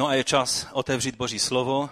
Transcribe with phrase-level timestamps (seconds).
[0.00, 1.90] No a je čas otevřít Boží slovo.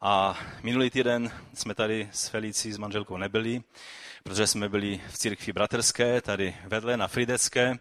[0.00, 3.62] A minulý týden jsme tady s Felicí, s manželkou nebyli,
[4.22, 7.78] protože jsme byli v církvi bratrské, tady vedle na Fridecké.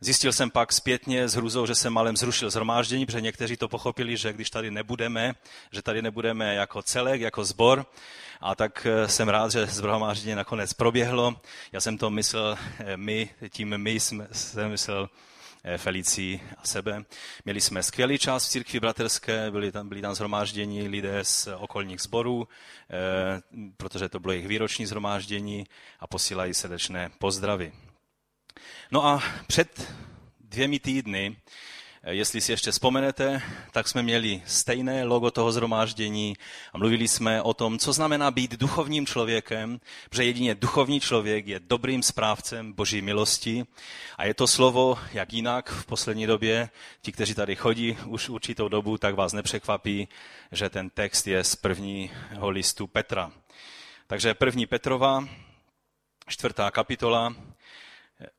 [0.00, 4.16] Zjistil jsem pak zpětně s hruzou, že jsem malem zrušil zhromáždění, protože někteří to pochopili,
[4.16, 5.34] že když tady nebudeme,
[5.72, 7.86] že tady nebudeme jako celek, jako zbor.
[8.40, 11.40] A tak eh, jsem rád, že zhromáždění nakonec proběhlo.
[11.72, 15.08] Já jsem to myslel eh, my, tím my jsem, jsem myslel
[15.76, 17.04] Felicí a sebe.
[17.44, 22.00] Měli jsme skvělý čas v církvi bratrské, byli tam, byli tam zhromáždění lidé z okolních
[22.00, 22.48] sborů,
[22.90, 23.42] eh,
[23.76, 25.66] protože to bylo jejich výroční zhromáždění
[26.00, 27.72] a posílají srdečné pozdravy.
[28.90, 29.92] No a před
[30.40, 31.36] dvěmi týdny
[32.10, 36.36] Jestli si ještě vzpomenete, tak jsme měli stejné logo toho zhromáždění
[36.72, 41.60] a mluvili jsme o tom, co znamená být duchovním člověkem, protože jedině duchovní člověk je
[41.60, 43.64] dobrým správcem Boží milosti.
[44.16, 46.70] A je to slovo, jak jinak v poslední době,
[47.02, 50.08] ti, kteří tady chodí už určitou dobu, tak vás nepřekvapí,
[50.52, 53.32] že ten text je z prvního listu Petra.
[54.06, 55.28] Takže první Petrova,
[56.28, 57.34] čtvrtá kapitola,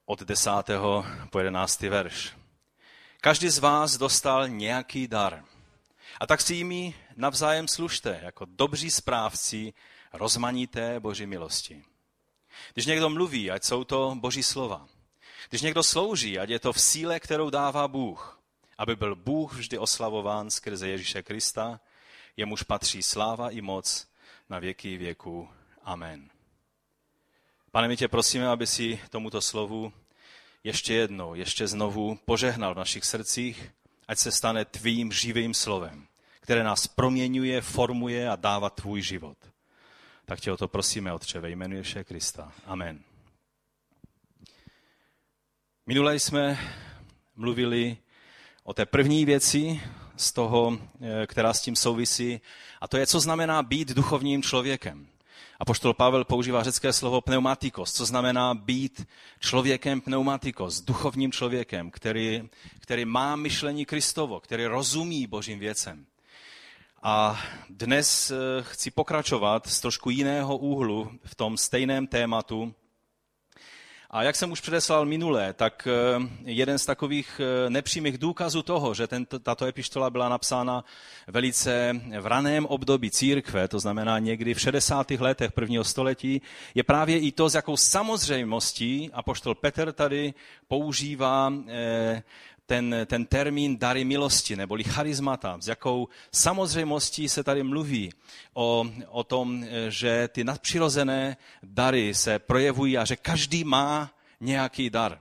[0.05, 2.46] od desátého po jedenáctý verš.
[3.27, 5.43] Každý z vás dostal nějaký dar.
[6.19, 9.73] A tak si jimi navzájem služte, jako dobří správci
[10.13, 11.83] rozmanité boží milosti.
[12.73, 14.87] Když někdo mluví, ať jsou to boží slova.
[15.49, 18.41] Když někdo slouží, ať je to v síle, kterou dává Bůh,
[18.77, 21.79] aby byl Bůh vždy oslavován skrze Ježíše Krista,
[22.37, 24.07] jemuž patří sláva i moc
[24.49, 25.49] na věky věku.
[25.83, 26.29] Amen.
[27.71, 29.93] Pane, my tě prosíme, aby si tomuto slovu
[30.63, 33.71] ještě jednou, ještě znovu požehnal v našich srdcích,
[34.07, 36.07] ať se stane tvým živým slovem,
[36.41, 39.37] které nás proměňuje, formuje a dává tvůj život.
[40.25, 42.51] Tak tě o to prosíme, Otče, ve jménu Ježíše Krista.
[42.65, 43.03] Amen.
[45.85, 46.59] Minule jsme
[47.35, 47.97] mluvili
[48.63, 49.81] o té první věci
[50.17, 52.41] z toho, eh, která s tím souvisí,
[52.81, 55.07] a to je, co znamená být duchovním člověkem.
[55.59, 59.07] A poštol Pavel používá řecké slovo pneumatikos, co znamená být
[59.39, 66.05] člověkem pneumatikos, duchovním člověkem, který, který má myšlení Kristovo, který rozumí božím věcem.
[67.03, 72.73] A dnes eh, chci pokračovat z trošku jiného úhlu v tom stejném tématu,
[74.09, 78.93] a jak jsem už předeslal minule, tak eh, jeden z takových eh, nepřímých důkazů toho,
[78.93, 80.83] že tento, tato epištola byla napsána
[81.27, 85.11] velice v raném období církve, to znamená někdy v 60.
[85.11, 86.41] letech prvního století,
[86.75, 90.33] je právě i to, s jakou samozřejmostí apoštol Petr tady
[90.67, 92.23] používá eh,
[92.67, 98.13] ten, ten termín dary milosti, neboli charizmata, s jakou samozřejmostí se tady mluví
[98.53, 105.19] o, o tom, že ty nadpřirozené dary se projevují a že každý má nějaký dar.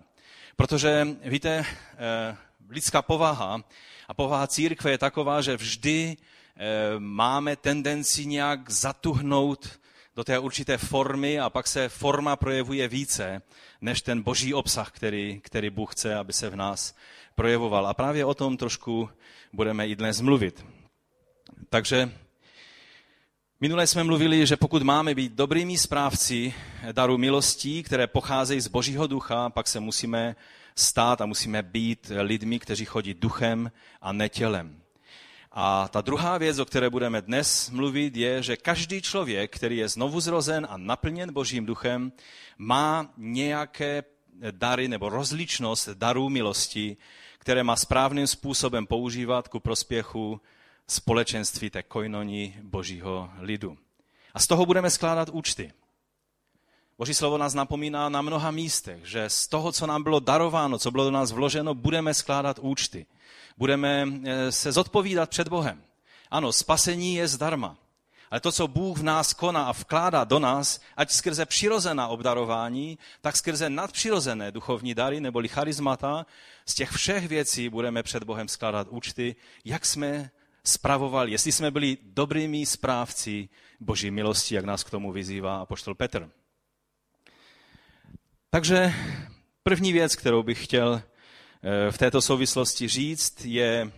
[0.56, 2.36] Protože, víte, eh,
[2.68, 3.64] lidská povaha
[4.08, 6.64] a povaha církve je taková, že vždy eh,
[6.98, 9.80] máme tendenci nějak zatuhnout
[10.16, 13.42] do té určité formy a pak se forma projevuje více
[13.80, 16.94] než ten boží obsah, který, který Bůh chce, aby se v nás
[17.36, 17.86] projevoval.
[17.86, 19.08] A právě o tom trošku
[19.52, 20.64] budeme i dnes mluvit.
[21.68, 22.10] Takže
[23.60, 26.54] minule jsme mluvili, že pokud máme být dobrými správci
[26.92, 30.36] daru milostí, které pocházejí z Božího ducha, pak se musíme
[30.76, 34.80] stát a musíme být lidmi, kteří chodí duchem a netělem.
[35.52, 39.88] A ta druhá věc, o které budeme dnes mluvit, je, že každý člověk, který je
[39.88, 42.12] znovu zrozen a naplněn Božím duchem,
[42.58, 44.04] má nějaké
[44.50, 46.96] dary nebo rozličnost darů milosti,
[47.46, 50.40] které má správným způsobem používat ku prospěchu
[50.88, 53.78] společenství té kojnoní božího lidu.
[54.34, 55.72] A z toho budeme skládat účty.
[56.98, 60.90] Boží slovo nás napomíná na mnoha místech, že z toho, co nám bylo darováno, co
[60.90, 63.06] bylo do nás vloženo, budeme skládat účty.
[63.56, 65.82] Budeme eh, se zodpovídat před Bohem.
[66.30, 67.76] Ano, spasení je zdarma.
[68.30, 72.98] Ale to, co Bůh v nás koná a vkládá do nás, ať skrze přirozená obdarování,
[73.20, 76.26] tak skrze nadpřirozené duchovní dary neboli charizmata,
[76.66, 80.30] z těch všech věcí budeme před Bohem skládat účty, jak jsme
[80.64, 83.48] spravovali, jestli jsme byli dobrými správci
[83.80, 86.30] Boží milosti, jak nás k tomu vyzývá apoštol Petr.
[88.50, 88.94] Takže
[89.62, 93.92] první věc, kterou bych chtěl eh, v této souvislosti říct, je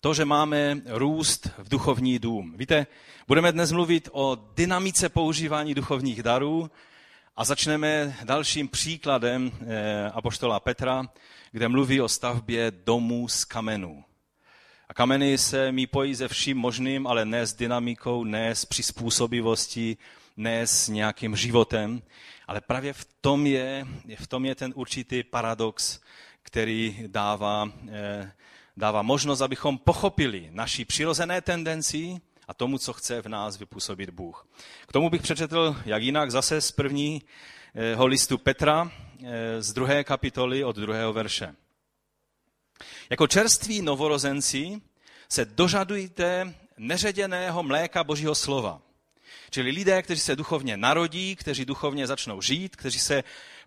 [0.00, 2.54] to, že máme růst v duchovní dům.
[2.56, 2.86] Víte,
[3.28, 6.70] budeme dnes mluvit o dynamice používání duchovních darů
[7.36, 11.08] a začneme dalším příkladem eh, apoštola Petra,
[11.52, 14.04] kde mluví o stavbě domů z kamenů.
[14.88, 19.98] A kameny se mi pojí se vším možným, ale ne s dynamikou, ne s přizpůsobivostí,
[20.36, 22.02] ne s nějakým životem.
[22.46, 23.86] Ale právě v tom je,
[24.18, 26.00] v tom je ten určitý paradox,
[26.42, 28.32] který dává eh,
[28.76, 34.48] dává možnost, abychom pochopili naší přirozené tendenci a tomu, co chce v nás vypůsobit Bůh.
[34.86, 38.90] K tomu bych přečetl, jak jinak, zase z prvního listu Petra,
[39.24, 41.54] eh, z druhé kapitoly od druhého verše.
[43.10, 44.80] Jako čerství novorozenci
[45.28, 48.82] se dožadujte neředěného mléka Božího slova.
[49.50, 53.24] Čili lidé, kteří se duchovně narodí, kteří duchovně začnou žít, kteří se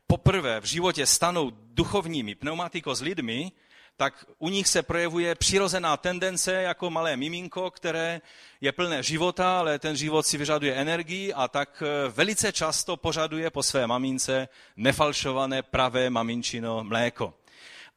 [0.07, 3.51] poprvé v životě stanou duchovními pneumatiko s lidmi,
[3.97, 8.21] tak u nich se projevuje přirozená tendence jako malé miminko, které
[8.61, 13.49] je plné života, ale ten život si vyžaduje energii a tak eh, velice často požaduje
[13.49, 14.47] po své mamince
[14.77, 17.33] nefalšované pravé maminčino mléko.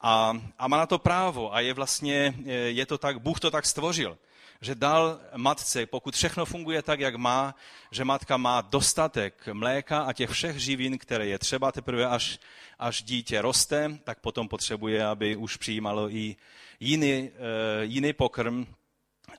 [0.01, 3.51] A, a má na to právo a je vlastně, eh, je to tak, Bůh to
[3.51, 4.19] tak stvořil
[4.61, 7.55] že dal matce, pokud všechno funguje tak, jak má,
[7.91, 12.39] že matka má dostatek mléka a těch všech živin, které je třeba teprve až,
[12.79, 16.37] až dítě roste, tak potom potřebuje, aby už přijímalo i
[16.81, 17.37] jiný, uh,
[17.83, 18.67] jiný pokrm.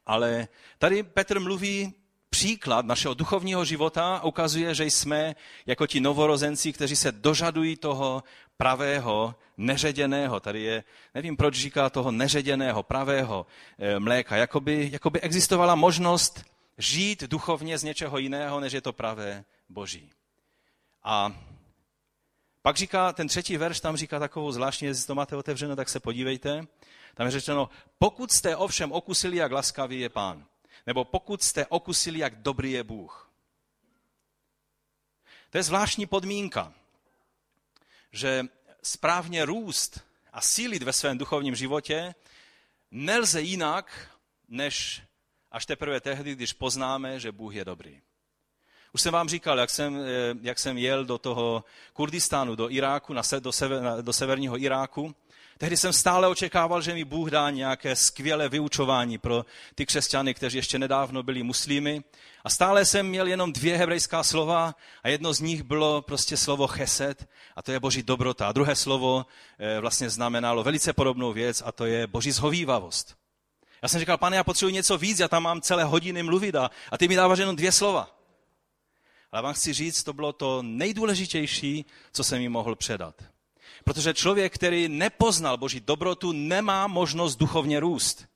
[0.06, 0.48] Ale
[0.78, 1.94] tady Petr mluví
[2.38, 5.36] příklad našeho duchovního života ukazuje, že jsme
[5.66, 8.24] jako ti novorozenci, kteří se dožadují toho
[8.58, 10.40] pravého, neředěného.
[10.40, 10.84] Tady je,
[11.16, 13.46] nevím, proč říká toho neředěného, pravého
[13.80, 14.36] eh, mléka.
[14.36, 16.46] Jakoby, jakoby existovala možnost
[16.78, 20.10] žít duchovně z něčeho jiného, než je to pravé boží.
[21.04, 21.34] A
[22.62, 26.00] pak říká, ten třetí verš tam říká takovou zvláštní, jestli to máte otevřeno, tak se
[26.00, 26.68] podívejte.
[27.16, 27.70] Tam je řečeno,
[28.00, 30.46] pokud jste ovšem okusili, jak laskavý je pán.
[30.88, 33.32] Nebo pokud jste okusili, jak dobrý je Bůh.
[35.50, 36.74] To je zvláštní podmínka,
[38.12, 38.46] že
[38.84, 40.00] správně růst
[40.34, 42.16] a sílit ve svém duchovním životě
[42.92, 44.12] nelze jinak,
[44.48, 45.02] než
[45.52, 48.02] až teprve tehdy, když poznáme, že Bůh je dobrý.
[48.94, 50.06] Už jsem vám říkal, jak jsem, eh,
[50.42, 51.64] jak jsem jel do toho
[51.94, 55.16] Kurdistánu, do Iráku, do, sever, do severního Iráku
[55.58, 59.46] Tehdy jsem stále očekával, že mi Bůh dá nějaké skvělé vyučování pro
[59.76, 62.04] ty křesťany, kteří ještě nedávno byli muslimy.
[62.44, 66.68] A stále jsem měl jenom dvě hebrejská slova a jedno z nich bylo prostě slovo
[66.68, 68.48] chesed a to je boží dobrota.
[68.48, 69.26] A druhé slovo
[69.60, 73.16] eh, vlastně znamenalo velice podobnou věc a to je boží zhovývavost.
[73.82, 76.72] Já jsem říkal, pane, já potřebuji něco víc, já tam mám celé hodiny mluvit a,
[76.92, 78.18] a ty mi dáváš jenom dvě slova.
[79.32, 83.37] Ale vám chci říct, to bylo to nejdůležitější, co jsem mi mohl předat.
[83.88, 88.28] Protože člověk, který nepoznal Boží dobrotu, nemá možnost duchovně růst.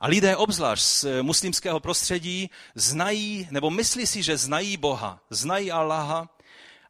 [0.00, 6.28] A lidé obzvlášť z muslimského prostředí znají, nebo myslí si, že znají Boha, znají Allaha,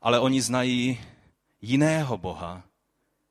[0.02, 1.00] ale oni znají
[1.62, 2.62] jiného Boha.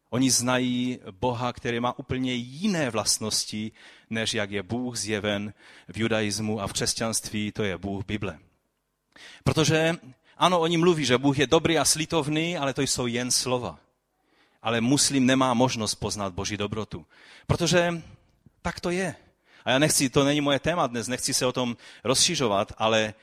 [0.09, 3.71] Oni znají Boha, který má úplně jiné vlastnosti,
[4.09, 5.53] než jak je Bůh zjeven
[5.87, 8.39] v judaismu a v křesťanství, to je Bůh Bible.
[9.43, 9.95] Protože
[10.37, 13.88] ano, oni mluví, že Bůh je dobrý a slitovný, ale to jsou jen slova
[14.61, 17.05] ale muslim nemá možnost poznat Boží dobrotu.
[17.47, 18.01] Protože
[18.61, 19.15] tak to je.
[19.65, 23.13] A já nechci, to není moje téma dnes, nechci se o tom rozšiřovat, ale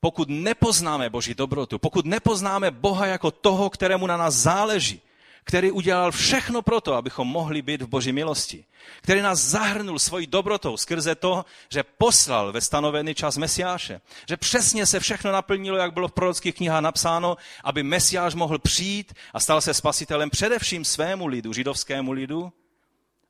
[0.00, 5.00] pokud nepoznáme Boží dobrotu, pokud nepoznáme Boha jako toho, kterému na nás záleží,
[5.46, 8.64] který udělal všechno pro to, abychom mohli být v Boží milosti,
[9.02, 14.86] který nás zahrnul svojí dobrotou skrze to, že poslal ve stanovený čas Mesiáše, že přesně
[14.86, 19.60] se všechno naplnilo, jak bylo v prorockých knihách napsáno, aby Mesiáš mohl přijít a stal
[19.60, 22.52] se spasitelem především svému lidu, židovskému lidu,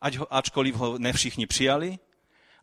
[0.00, 1.98] ať ho, ačkoliv ho ne všichni přijali,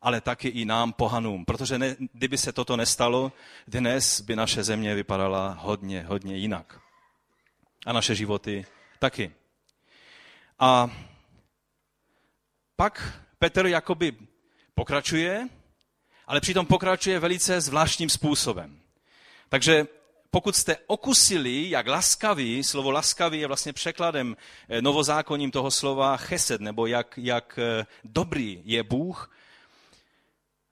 [0.01, 1.45] ale taky i nám, pohanům.
[1.45, 3.31] Protože ne, kdyby se toto nestalo,
[3.67, 6.79] dnes by naše země vypadala hodně, hodně jinak.
[7.85, 8.65] A naše životy
[8.99, 9.42] taky.
[10.63, 10.89] A
[12.75, 14.17] pak Petr jakoby
[14.75, 15.47] pokračuje,
[16.27, 18.79] ale přitom pokračuje velice zvláštním způsobem.
[19.49, 19.87] Takže
[20.31, 24.37] pokud jste okusili, jak laskavý, slovo laskavý je vlastně překladem
[24.69, 29.35] eh, novozákonním toho slova chesed, nebo jak, jak eh, dobrý je Bůh.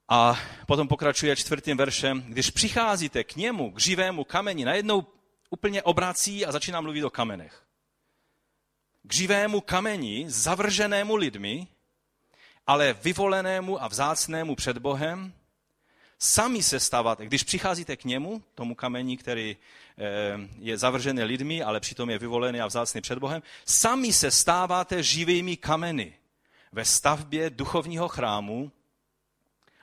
[0.09, 5.07] A potom pokračuje čtvrtým veršem, když přicházíte k němu, k živému kameni, najednou
[5.49, 7.70] úplně obrací a začíná mluvit o kamenech
[9.03, 11.67] k živému kameni, zavrženému lidmi,
[12.67, 15.33] ale vyvolenému a vzácnému před Bohem,
[16.19, 20.03] sami se stáváte, když přicházíte k němu, tomu kameni, který eh,
[20.59, 25.57] je zavržený lidmi, ale přitom je vyvolený a vzácný před Bohem, sami se stáváte živými
[25.57, 26.13] kameny
[26.71, 28.71] ve stavbě duchovního chrámu.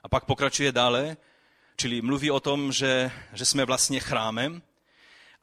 [0.03, 1.17] A pak pokračuje dále,
[1.75, 4.61] čili mluví o tom, že, že jsme vlastně chrámem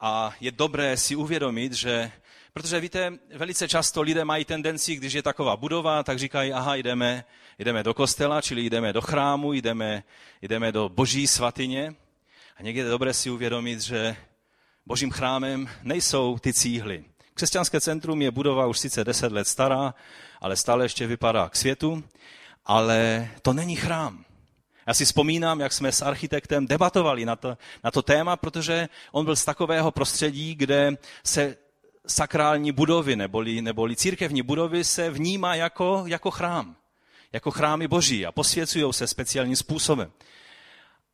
[0.01, 2.13] a je dobré si uvědomit, že
[2.57, 7.25] Protože víte, velice často lidé mají tendenci, když je taková budova, tak říkají, aha, jdeme,
[7.59, 10.03] jdeme do kostela, čili jdeme do chrámu, jdeme,
[10.43, 11.95] jdeme do boží svatyně.
[12.57, 14.17] A někdy je dobré si uvědomit, že
[14.87, 17.05] božím chrámem nejsou ty cíhly.
[17.35, 19.95] Křesťanské centrum je budova už sice 10 let stará,
[20.41, 22.05] ale stále ještě vypadá k světu.
[22.65, 24.25] ale to není chrám.
[24.87, 29.25] Já si vzpomínám, jak jsme s architektem debatovali na to, na to téma, protože on
[29.25, 31.57] byl z takového prostředí, kde se
[32.07, 36.77] sakrální budovy neboli, neboli církevní budovy se vnímá jako, jako chrám,
[37.33, 40.13] jako chrámy boží a posvěcují se speciálním způsobem.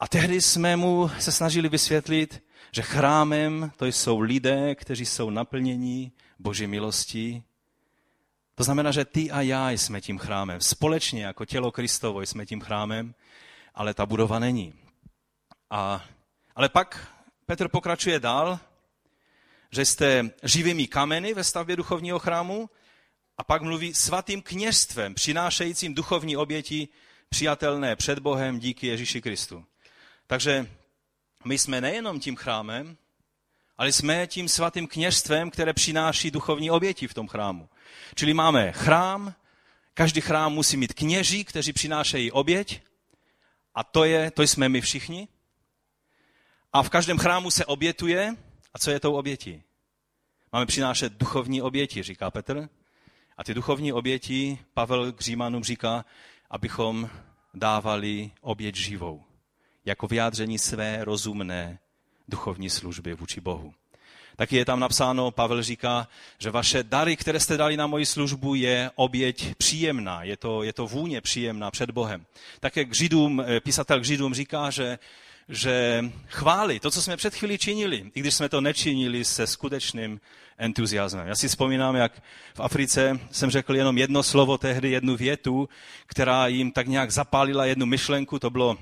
[0.01, 6.13] A tehdy jsme mu se snažili vysvětlit, že chrámem to jsou lidé, kteří jsou naplnění
[6.39, 7.43] boží milostí.
[8.55, 10.61] To znamená, že ty a já jsme tím chrámem.
[10.61, 13.15] Společně jako tělo Kristovo jsme tím chrámem,
[13.75, 14.75] ale ta budova není.
[15.71, 16.05] A,
[16.57, 17.09] ale pak
[17.47, 18.59] Petr pokračuje dál,
[19.73, 22.71] že jste živými kameny ve stavbě duchovního chrámu
[23.39, 26.89] a pak mluví svatým kněžstvem, přinášejícím duchovní oběti
[27.29, 29.65] přijatelné před Bohem díky Ježíši Kristu.
[30.27, 30.71] Takže
[31.45, 32.97] my jsme nejenom tím chrámem,
[33.77, 37.69] ale jsme tím svatým kněžstvem, které přináší duchovní oběti v tom chrámu.
[38.15, 39.35] Čili máme chrám,
[39.95, 42.83] každý chrám musí mít kněží, kteří přinášejí oběť
[43.75, 45.29] a to, je, to jsme my všichni.
[46.73, 48.37] A v každém chrámu se obětuje.
[48.75, 49.63] A co je tou obětí?
[50.53, 52.69] Máme přinášet duchovní oběti, říká Petr.
[53.37, 56.05] A ty duchovní oběti Pavel k Římanům říká,
[56.51, 57.11] abychom
[57.55, 59.25] dávali oběť živou
[59.85, 61.79] jako vyjádření své rozumné
[62.29, 63.75] duchovní služby vůči Bohu.
[64.37, 68.55] Taky je tam napsáno, Pavel říká, že vaše dary, které jste dali na moji službu,
[68.55, 72.27] je oběť příjemná, je to, je to vůně příjemná před Bohem.
[72.61, 74.99] Také k Židům, eh, písatel k Židům říká, že,
[75.53, 80.21] že chváli, to, co jsme před chvíli činili, i když jsme to nečinili se skutečným
[80.59, 81.27] entuziasmem.
[81.27, 82.23] Já si vzpomínám, jak
[82.55, 85.69] v Africe jsem řekl jenom jedno slovo tehdy, jednu větu,
[86.07, 88.79] která jim tak nějak zapálila jednu myšlenku, to bylo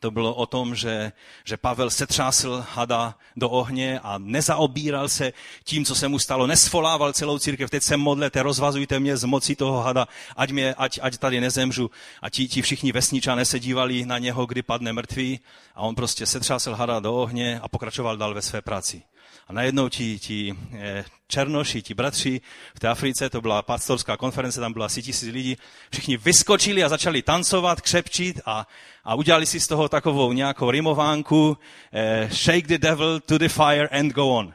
[0.00, 1.12] to bylo o tom, že,
[1.44, 5.32] že Pavel setřásl hada do ohně a nezaobíral se
[5.64, 6.46] tím, co se mu stalo.
[6.46, 10.98] Nesvolával celou církev, teď se modlete, rozvazujte mě z moci toho hada, ať, mě, ať,
[11.02, 11.90] ať tady nezemřu.
[12.22, 15.40] A ti, ti všichni vesničané se dívali na něho, kdy padne mrtvý
[15.74, 19.02] a on prostě setřásl hada do ohně a pokračoval dál ve své práci.
[19.46, 22.40] A najednou ti, ti eh, černoši, ti bratři
[22.74, 25.56] v té Africe, to byla pastorská konference, tam bylo asi tisíc lidí,
[25.90, 28.66] všichni vyskočili a začali tancovat, křepčit a,
[29.04, 31.58] a udělali si z toho takovou nějakou rimovánku
[31.92, 34.54] eh, shake the devil to the fire and go on.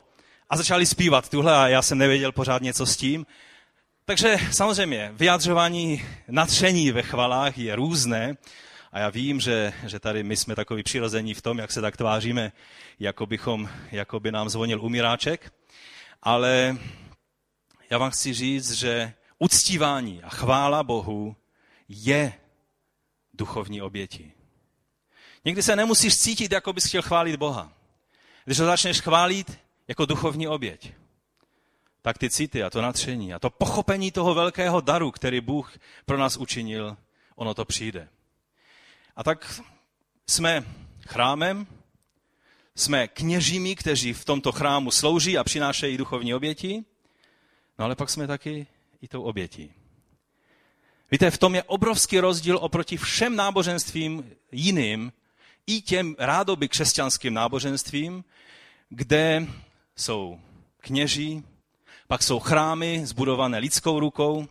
[0.49, 3.25] A začali zpívat tuhle a já jsem nevěděl pořád něco s tím.
[4.05, 8.37] Takže samozřejmě vyjadřování natření ve chvalách je různé
[8.91, 11.97] a já vím, že, že tady my jsme takový přirození v tom, jak se tak
[11.97, 12.51] tváříme,
[12.99, 15.53] jako, bychom, jako by nám zvonil umíráček.
[16.21, 16.77] Ale
[17.89, 21.35] já vám chci říct, že uctívání a chvála Bohu
[21.87, 22.33] je
[23.33, 24.33] duchovní oběti.
[25.45, 27.73] Někdy se nemusíš cítit, jako bys chtěl chválit Boha.
[28.45, 30.93] Když ho začneš chválit jako duchovní oběť,
[32.01, 35.71] tak ty city a to natření a to pochopení toho velkého daru, který Bůh
[36.05, 36.97] pro nás učinil,
[37.35, 38.09] ono to přijde.
[39.15, 39.61] A tak
[40.27, 40.63] jsme
[41.07, 41.67] chrámem,
[42.75, 46.83] jsme kněžími, kteří v tomto chrámu slouží a přinášejí duchovní oběti,
[47.79, 48.67] no ale pak jsme taky
[49.01, 49.73] i tou obětí.
[51.11, 55.11] Víte, v tom je obrovský rozdíl oproti všem náboženstvím jiným,
[55.67, 58.23] i těm rádoby křesťanským náboženstvím,
[58.89, 59.47] kde
[59.95, 60.39] jsou
[60.77, 61.43] kněží,
[62.07, 64.47] pak jsou chrámy zbudované lidskou rukou,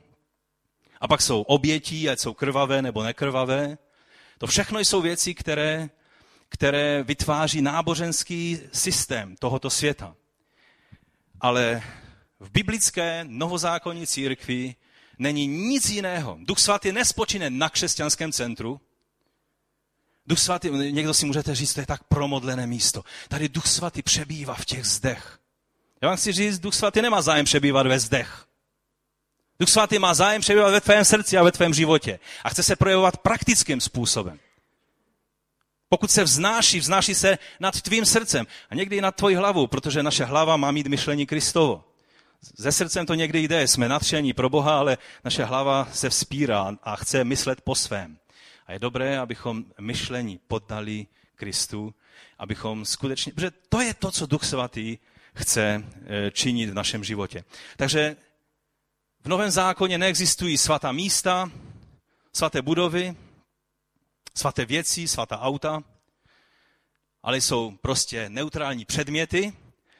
[1.00, 3.78] a pak jsou obětí, ať jsou krvavé nebo nekrvavé.
[4.40, 5.90] To všechno jsou věci, které,
[6.48, 10.14] které vytváří náboženský systém tohoto světa.
[11.40, 11.82] Ale
[12.40, 14.74] v biblické novozákonní církvi
[15.18, 16.38] není nic jiného.
[16.40, 18.80] Duch svatý nespočine na křesťanském centru.
[20.26, 23.04] Duch svatý, někdo si můžete říct, to je tak promodlené místo.
[23.28, 25.38] Tady Duch svatý přebývá v těch zdech.
[26.02, 28.46] Já vám chci říct, Duch svatý nemá zájem přebývat ve zdech.
[29.60, 32.18] Duch svatý má zájem přebývat ve tvém srdci a ve tvém životě.
[32.44, 34.38] A chce se projevovat praktickým způsobem.
[35.88, 40.02] Pokud se vznáší, vznáší se nad tvým srdcem a někdy i nad tvojí hlavou, protože
[40.02, 41.84] naše hlava má mít myšlení Kristovo.
[42.56, 46.96] Ze srdcem to někdy jde, jsme natření pro Boha, ale naše hlava se vzpírá a
[46.96, 48.18] chce myslet po svém.
[48.66, 51.94] A je dobré, abychom myšlení poddali Kristu,
[52.38, 54.98] abychom skutečně, protože to je to, co Duch Svatý
[55.34, 57.44] chce eh, činit v našem životě.
[57.76, 58.16] Takže
[59.24, 61.50] v Novém zákoně neexistují svatá místa,
[62.32, 63.16] svaté budovy,
[64.34, 65.82] svaté věci, svatá auta,
[67.22, 69.52] ale jsou prostě neutrální předměty,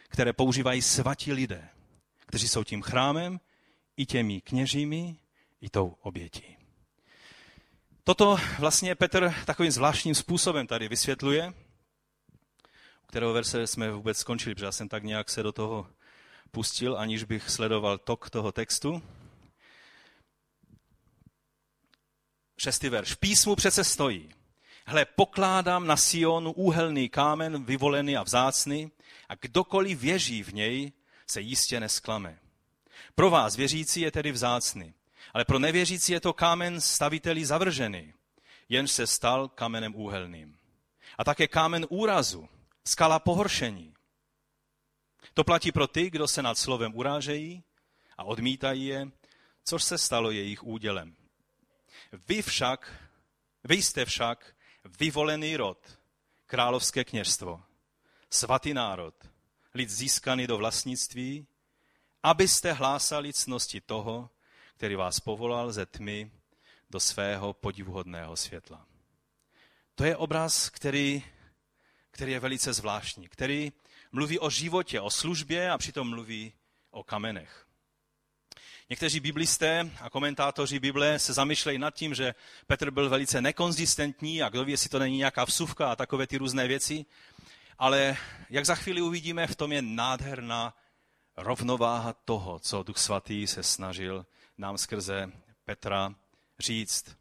[0.08, 1.68] které používají svatí lidé,
[2.26, 3.40] kteří jsou tím chrámem,
[3.96, 5.16] i těmi kněžími,
[5.60, 6.56] i tou obětí.
[8.04, 11.52] Toto vlastně Petr takovým zvláštním způsobem tady vysvětluje,
[13.02, 15.86] u kterého verse jsme vůbec skončili, protože já jsem tak nějak se do toho
[16.50, 19.02] pustil, aniž bych sledoval tok toho textu.
[22.60, 23.12] šestý verš.
[23.12, 24.28] V písmu přece stojí.
[24.86, 28.90] Hle, pokládám na Sionu úhelný kámen, vyvolený a vzácný,
[29.28, 30.92] a kdokoliv věří v něj,
[31.26, 32.38] se jistě nesklame.
[33.14, 34.94] Pro vás věřící je tedy vzácný,
[35.34, 38.12] ale pro nevěřící je to kámen stavitelí zavržený,
[38.68, 40.56] jenž se stal kamenem úhelným.
[41.18, 42.48] A také kámen úrazu,
[42.84, 43.94] skala pohoršení.
[45.34, 47.62] To platí pro ty, kdo se nad slovem urážejí
[48.18, 49.10] a odmítají je,
[49.64, 51.16] což se stalo jejich údělem.
[52.28, 53.08] Vy však,
[53.64, 54.56] vy jste však
[55.00, 55.98] vyvolený rod,
[56.46, 57.62] královské kněžstvo,
[58.30, 59.14] svatý národ,
[59.74, 61.46] lid získaný do vlastnictví,
[62.22, 64.30] abyste hlásali cnosti toho,
[64.76, 66.30] který vás povolal ze tmy
[66.90, 68.86] do svého podivuhodného světla.
[69.94, 71.24] To je obraz, který,
[72.10, 73.72] který je velice zvláštní, který
[74.12, 76.52] mluví o životě, o službě a přitom mluví
[76.90, 77.66] o kamenech.
[78.90, 82.34] Někteří biblisté a komentátoři Bible se zamýšlejí nad tím, že
[82.66, 86.36] Petr byl velice nekonzistentní a kdo ví, jestli to není nějaká vsuvka a takové ty
[86.36, 87.06] různé věci.
[87.78, 88.16] Ale
[88.50, 90.74] jak za chvíli uvidíme, v tom je nádherná
[91.36, 94.26] rovnováha toho, co Duch Svatý se snažil
[94.58, 95.32] nám skrze
[95.64, 96.14] Petra
[96.58, 97.19] říct.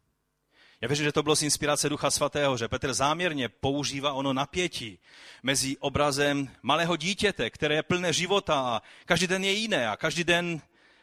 [0.82, 4.98] Já věřím, že to bylo z inspirace Ducha Svatého, že Petr záměrně používá ono napětí
[5.42, 10.24] mezi obrazem malého dítěte, které je plné života a každý den je jiné a každý
[10.24, 10.60] den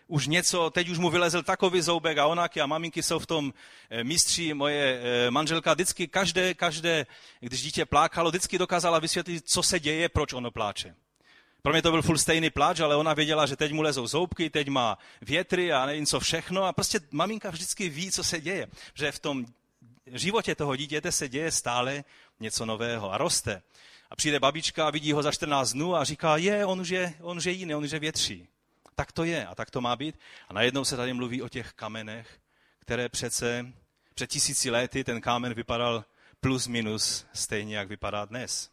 [0.07, 3.53] už něco, teď už mu vylezl takový zoubek a onaky a maminky jsou v tom
[3.89, 4.53] eh, mistří.
[4.53, 7.05] Moje eh, manželka vždycky, každé, každé,
[7.39, 10.95] když dítě plákalo, vždycky dokázala vysvětlit, co se děje, proč ono pláče.
[11.61, 14.49] Pro mě to byl furt stejný pláč, ale ona věděla, že teď mu lezou zoubky,
[14.49, 16.63] teď má větry a nevím co všechno.
[16.63, 18.67] A prostě maminka vždycky ví, co se děje.
[18.93, 19.45] Že v tom
[20.11, 22.03] životě toho dítěte se děje stále
[22.39, 23.61] něco nového a roste.
[24.09, 27.13] A přijde babička a vidí ho za 14 dnů a říká, je, on už je,
[27.21, 28.47] on už je jiný, on už je větší.
[28.95, 30.19] Tak to je a tak to má být.
[30.49, 32.39] A najednou se tady mluví o těch kamenech,
[32.79, 33.73] které přece
[34.13, 36.05] před tisíci lety ten kámen vypadal
[36.39, 38.71] plus minus stejně, jak vypadá dnes.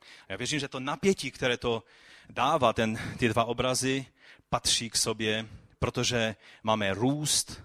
[0.00, 1.82] A já věřím, že to napětí, které to
[2.30, 4.06] dává, ten, ty dva obrazy,
[4.48, 7.62] patří k sobě, protože máme růst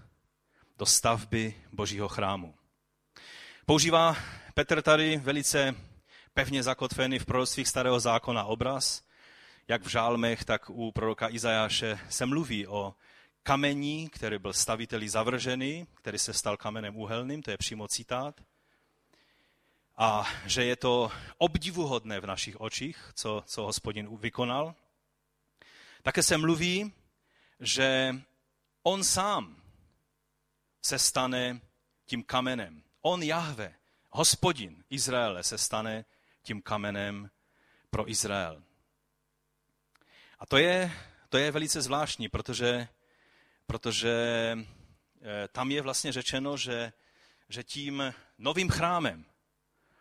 [0.78, 2.54] do stavby Božího chrámu.
[3.66, 4.16] Používá
[4.54, 5.74] Petr tady velice
[6.34, 9.02] pevně zakotvený v proroctvích starého zákona obraz,
[9.68, 12.94] jak v žálmech, tak u proroka Izajáše se mluví o
[13.42, 18.40] kamení, který byl staviteli zavržený, který se stal kamenem úhelným, to je přímo citát.
[19.96, 24.74] A že je to obdivuhodné v našich očích, co, co hospodin vykonal.
[26.02, 26.92] Také se mluví,
[27.60, 28.14] že
[28.82, 29.62] on sám
[30.82, 31.60] se stane
[32.06, 32.81] tím kamenem.
[33.02, 33.74] On Jahve,
[34.10, 36.04] hospodin Izraele, se stane
[36.42, 37.30] tím kamenem
[37.90, 38.62] pro Izrael.
[40.38, 40.92] A to je,
[41.28, 42.88] to je velice zvláštní, protože,
[43.66, 44.12] protože
[45.22, 46.92] eh, tam je vlastně řečeno, že,
[47.48, 49.24] že tím novým chrámem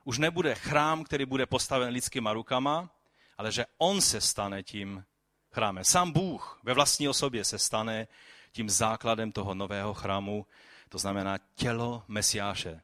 [0.04, 2.90] už nebude chrám, který bude postaven lidskýma rukama,
[3.38, 5.06] ale že on se stane tím
[5.52, 5.84] chrámem.
[5.84, 8.08] Sám Bůh ve vlastní osobě se stane
[8.52, 10.46] tím základem toho nového chrámu,
[10.90, 12.82] to znamená tělo Mesiáše.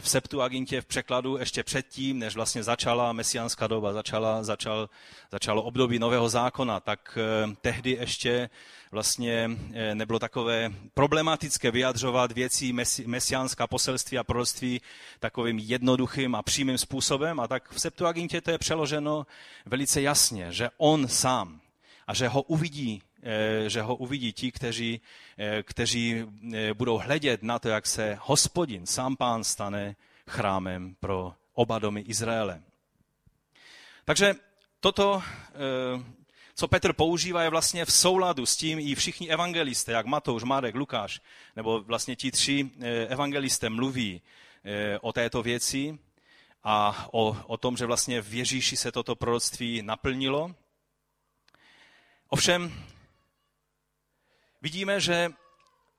[0.00, 4.88] V Septuagintě v překladu ještě předtím, než vlastně začala mesiánská doba, začala, začal,
[5.32, 8.50] začalo období nového zákona, tak eh, tehdy ještě
[8.92, 12.32] vlastně eh, nebylo takové problematické vyjadřovat
[12.72, 14.80] mesi, mesiánská poselství a proroctví
[15.18, 17.40] takovým jednoduchým a přímým způsobem.
[17.40, 19.26] A tak v Septuagintě to je přeloženo
[19.66, 21.60] velice jasně, že on sám
[22.06, 23.09] a že ho uvidí Eh,
[23.66, 25.00] že ho uvidí ti, kteří,
[25.38, 29.96] eh, kteří eh, budou hledět na to, jak se hospodin, sám pán, stane
[30.28, 32.62] chrámem pro oba domy Izraele.
[34.04, 34.34] Takže
[34.80, 35.22] toto,
[36.54, 40.74] co Petr používá, je vlastně v souladu s tím i všichni evangelisté, jak Matouš, Marek,
[40.74, 41.20] Lukáš,
[41.56, 42.70] nebo vlastně ti tři
[43.08, 44.22] evangelisté mluví
[45.00, 45.98] o této věci
[46.64, 50.54] a o, o tom, že vlastně v Ježíši se toto proroctví naplnilo.
[52.28, 52.72] Ovšem,
[54.62, 55.32] vidíme, že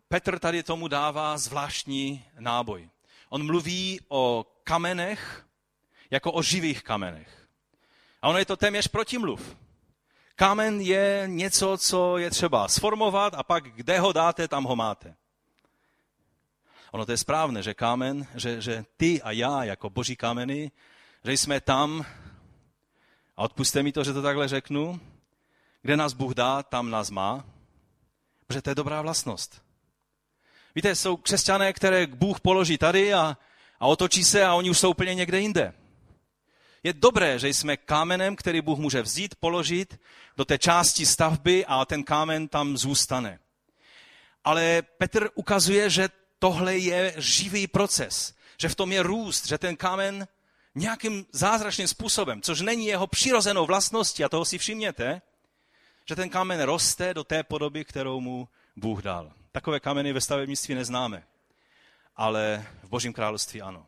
[0.07, 2.89] Petr tady tomu dává zvláštní náboj.
[3.29, 5.45] On mluví o kamenech
[6.11, 7.47] jako o živých kamenech.
[8.21, 9.57] A ono je to téměř protimluv.
[10.35, 15.15] Kámen je něco, co je třeba sformovat a pak kde ho dáte, tam ho máte.
[16.91, 20.71] Ono to je správné, že kámen, že, že ty a já jako boží kameny,
[21.23, 22.05] že jsme tam,
[23.37, 24.99] a odpuste mi to, že to takhle řeknu,
[25.81, 27.45] kde nás Bůh dá, tam nás má,
[28.51, 29.61] Protože to je dobrá vlastnost.
[30.75, 33.37] Víte, jsou křesťané, které Bůh položí tady a,
[33.79, 35.73] a otočí se a oni už jsou úplně někde jinde.
[36.83, 39.99] Je dobré, že jsme kámenem, který Bůh může vzít, položit
[40.37, 43.39] do té části stavby a ten kámen tam zůstane.
[44.43, 46.09] Ale Petr ukazuje, že
[46.39, 50.27] tohle je živý proces, že v tom je růst, že ten kámen
[50.75, 55.21] nějakým zázračným způsobem, což není jeho přirozenou vlastností, a toho si všimněte,
[56.05, 59.33] že ten kámen roste do té podoby, kterou mu Bůh dal.
[59.51, 61.23] Takové kameny ve stavebnictví neznáme,
[62.15, 63.87] ale v Božím království ano.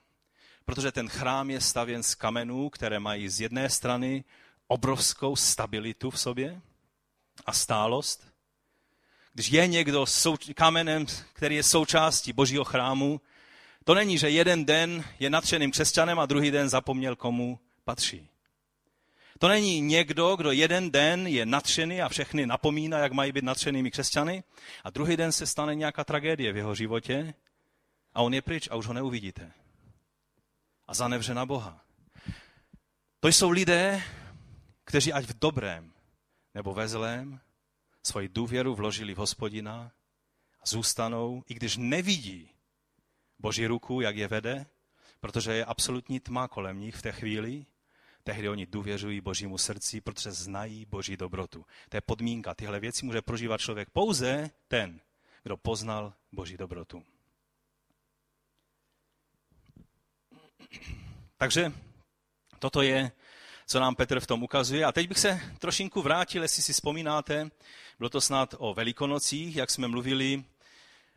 [0.66, 4.24] Protože ten chrám je stavěn z kamenů, které mají z jedné strany
[4.68, 6.62] obrovskou stabilitu v sobě
[7.46, 8.28] a stálost.
[9.34, 10.06] Když je někdo
[10.56, 13.22] kamenem, který je součástí Božího chrámu,
[13.84, 18.30] to není, že jeden den je natřeným křesťanem a druhý den zapomněl, komu patří.
[19.44, 23.92] To není někdo, kdo jeden den je natřený a všechny napomíná, jak mají být natřenými
[23.92, 24.44] křesťany,
[24.84, 27.34] a druhý den se stane nějaká tragédie v jeho životě
[28.14, 29.52] a on je pryč a už ho neuvidíte.
[30.88, 31.86] A zanevře na Boha.
[33.20, 34.04] To jsou lidé,
[34.84, 35.94] kteří ať v dobrém
[36.54, 37.40] nebo ve zlém
[38.04, 39.92] svoji důvěru vložili v hospodina
[40.62, 42.50] a zůstanou, i když nevidí
[43.40, 44.66] Boží ruku, jak je vede,
[45.20, 47.66] protože je absolutní tma kolem nich v té chvíli,
[48.24, 51.66] tehdy oni důvěřují Božímu srdci, protože znají Boží dobrotu.
[51.90, 52.54] To je podmínka.
[52.54, 55.00] Tyhle věci může prožívat člověk pouze ten,
[55.44, 57.04] kdo poznal Boží dobrotu.
[61.38, 61.72] Takže
[62.60, 63.12] toto je,
[63.68, 64.86] co nám Petr v tom ukazuje.
[64.86, 67.50] A teď bych se trošinku vrátil, jestli si vzpomínáte,
[67.98, 70.44] bylo to snad o Velikonocích, jak jsme mluvili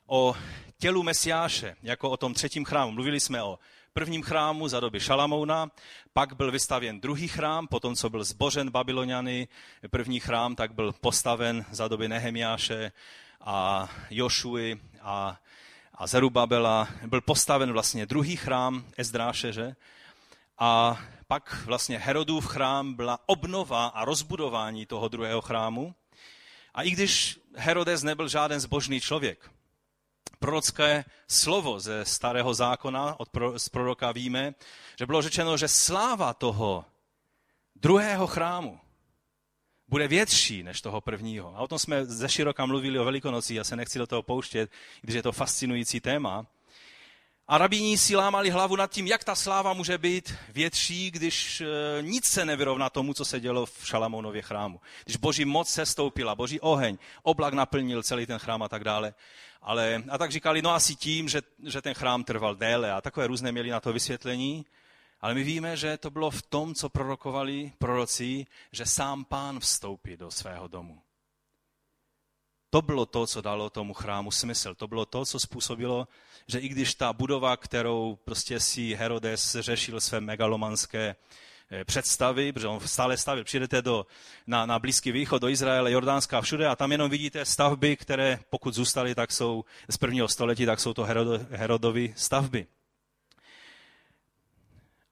[0.07, 0.37] o
[0.79, 2.92] tělu Mesiáše, jako o tom třetím chrámu.
[2.92, 3.59] Mluvili jsme o
[3.97, 5.71] prvním chrámu za doby Šalamouna,
[6.13, 9.49] pak byl vystavěn druhý chrám, potom co byl zbořen Babyloniany,
[9.91, 12.93] první chrám, tak byl postaven za doby Nehemiáše
[13.41, 15.41] a Jošuy a,
[15.95, 16.89] a Zerubabela.
[17.07, 19.77] Byl postaven vlastně druhý chrám Ezdráše, že?
[20.59, 25.95] A pak vlastně Herodův chrám byla obnova a rozbudování toho druhého chrámu.
[26.75, 29.51] A i když Herodes nebyl žádný zbožný člověk,
[30.39, 34.55] prorocké slovo ze starého zákona, od pro, z proroka víme,
[34.99, 36.85] že bylo řečeno, že sláva toho
[37.77, 38.81] druhého chrámu
[39.89, 41.57] bude větší než toho prvního.
[41.57, 44.71] A o tom jsme ze široka mluvili o Velikonoci, já se nechci do toho pouštět,
[45.01, 46.47] když je to fascinující téma.
[47.49, 51.67] A rabíní si lámali hlavu nad tím, jak ta sláva může být větší, když e,
[52.03, 54.81] nic se nevyrovná tomu, co se dělo v Šalamounově chrámu.
[55.05, 59.15] Když boží moc se stoupila, boží oheň, oblak naplnil celý ten chrám a tak dále.
[59.67, 63.27] Ale, a tak říkali, no asi tím, že, že ten chrám trval déle a takové
[63.27, 64.67] různé měli na to vysvětlení.
[65.21, 70.17] Ale my víme, že to bylo v tom, co prorokovali proroci, že sám pán vstoupí
[70.17, 71.03] do svého domu.
[72.71, 74.75] To bylo to, co dalo tomu chrámu smysl.
[74.75, 76.09] To bylo to, co způsobilo,
[76.47, 81.17] že i když ta budova, kterou prostě si Herodes řešil své megalomanské
[81.85, 83.45] představy, protože on stále stavil.
[83.45, 84.07] Přijdete do,
[84.47, 88.75] na, na Blízký východ, do Izraele, Jordánska, všude a tam jenom vidíte stavby, které pokud
[88.75, 92.67] zůstaly, tak jsou z prvního století, tak jsou to Herod, Herodovy stavby.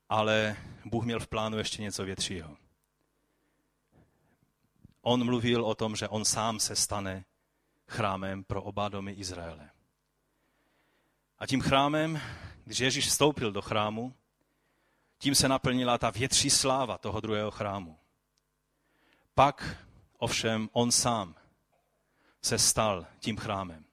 [0.09, 2.57] Ale Bůh měl v plánu ještě něco většího.
[5.03, 7.25] On mluvil o tom, že on sám se stane
[7.89, 9.71] chrámem pro oba domy Izraele.
[11.39, 12.21] A tím chrámem,
[12.65, 14.15] když Ježíš vstoupil do chrámu,
[15.19, 17.99] tím se naplnila ta větší sláva toho druhého chrámu.
[19.35, 19.77] Pak
[20.19, 21.35] ovšem on sám
[22.43, 23.85] se stal tím chrámem.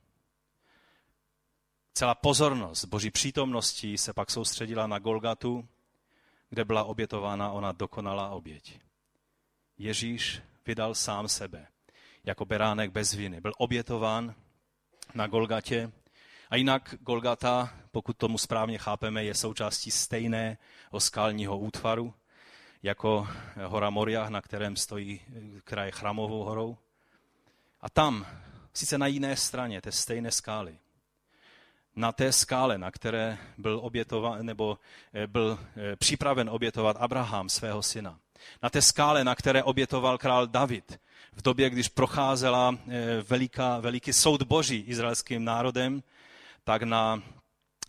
[1.94, 5.68] Celá pozornost Boží přítomnosti se pak soustředila na Golgatu,
[6.50, 8.80] kde byla obětována ona dokonalá oběť.
[9.78, 11.68] Ježíš vydal sám sebe
[12.24, 13.42] jako beránek bez viny.
[13.42, 14.36] Byl obětován
[15.14, 15.92] na Golgatě
[16.52, 20.58] a jinak Golgata, pokud tomu správně chápeme, je součástí stejného
[20.98, 22.14] skalního útvaru,
[22.84, 23.28] jako
[23.66, 25.22] hora Moria, na kterém stojí
[25.64, 26.78] kraj Chramovou horou.
[27.82, 28.26] A tam,
[28.74, 30.78] sice na jiné straně té stejné skály,
[31.96, 34.78] na té skále, na které byl, obětovan, nebo
[35.14, 38.20] eh, byl eh, připraven obětovat Abraham svého syna.
[38.64, 41.00] Na té skále, na které obětoval král David
[41.34, 46.04] v době, když procházela eh, veliká, veliký soud boží izraelským národem,
[46.64, 47.24] tak na,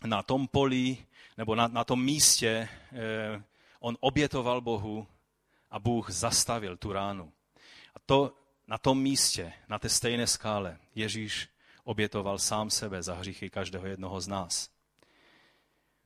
[0.05, 0.97] na tom poli
[1.37, 3.43] nebo na, na tom místě eh,
[3.79, 5.07] on obětoval Bohu
[5.71, 7.31] a Bůh zastavil tu ránu.
[7.95, 11.49] A to na tom místě, na té stejné skále, Ježíš
[11.83, 14.69] obětoval sám sebe za hříchy každého jednoho z nás.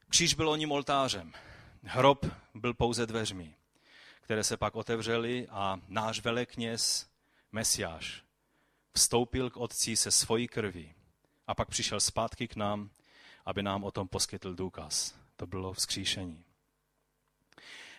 [0.10, 1.34] Kříž byl oním oltářem,
[1.84, 3.56] hrob byl pouze dveřmi,
[4.22, 7.10] které se pak otevřely a náš velekněz,
[7.52, 8.24] Mesiáš,
[8.94, 10.97] vstoupil k Otci se svojí krví
[11.48, 12.90] a pak přišel zpátky k nám,
[13.46, 15.16] aby nám o tom poskytl důkaz.
[15.36, 16.44] To bylo vzkříšení.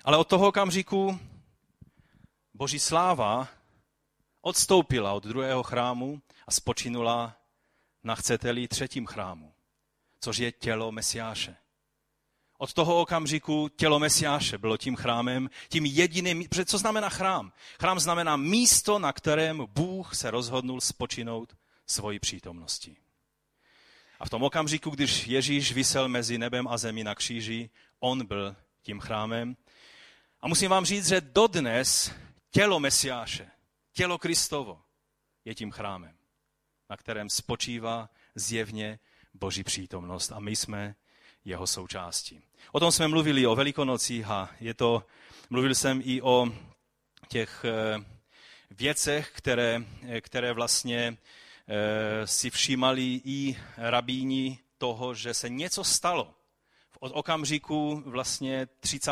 [0.04, 1.20] Ale od toho okamžiku
[2.54, 3.48] boží sláva
[4.40, 7.36] odstoupila od druhého chrámu a spočinula
[8.04, 9.52] na chceteli třetím chrámu.
[10.20, 11.56] což je tělo Mesiáše.
[12.58, 17.52] Od toho okamžiku tělo Mesiáše bylo tím chrámem, tím jediným, co znamená chrám?
[17.80, 21.56] Chrám znamená místo, na kterém Bůh se rozhodnul spočinout
[21.86, 22.96] svoji přítomnosti.
[24.18, 28.56] A v tom okamžiku, když Ježíš vysel mezi nebem a zemí na kříži, on byl
[28.82, 29.56] tím chrámem.
[30.40, 32.12] A musím vám říct, že dodnes
[32.50, 33.50] tělo Mesiáše,
[33.92, 34.80] tělo Kristovo,
[35.44, 36.14] je tím chrámem,
[36.90, 38.98] na kterém spočívá zjevně
[39.34, 40.32] Boží přítomnost.
[40.32, 40.94] A my jsme
[41.44, 42.42] jeho součástí.
[42.72, 45.06] O tom jsme mluvili o Velikonocích a je to,
[45.50, 46.46] mluvil jsem i o
[47.28, 48.04] těch eh,
[48.70, 49.82] věcech, které,
[50.20, 51.47] které vlastně eh,
[52.24, 56.34] si všímali i rabíni toho, že se něco stalo.
[57.00, 59.10] Od okamžiku vlastně 30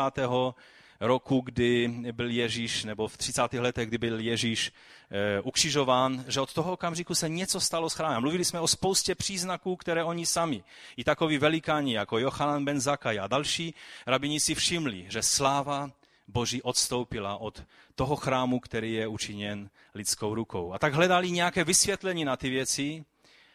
[0.99, 3.53] roku, kdy byl Ježíš, nebo v 30.
[3.53, 4.71] letech, kdy byl Ježíš
[5.11, 8.21] e, ukřižován, že od toho okamžiku se něco stalo s chrámem.
[8.21, 10.63] Mluvili jsme o spoustě příznaků, které oni sami,
[10.97, 13.75] i takoví velikáni jako Johanan ben Zakaj a další
[14.07, 15.91] rabini si všimli, že sláva
[16.27, 17.63] Boží odstoupila od
[17.95, 20.73] toho chrámu, který je učiněn lidskou rukou.
[20.73, 23.05] A tak hledali nějaké vysvětlení na ty věci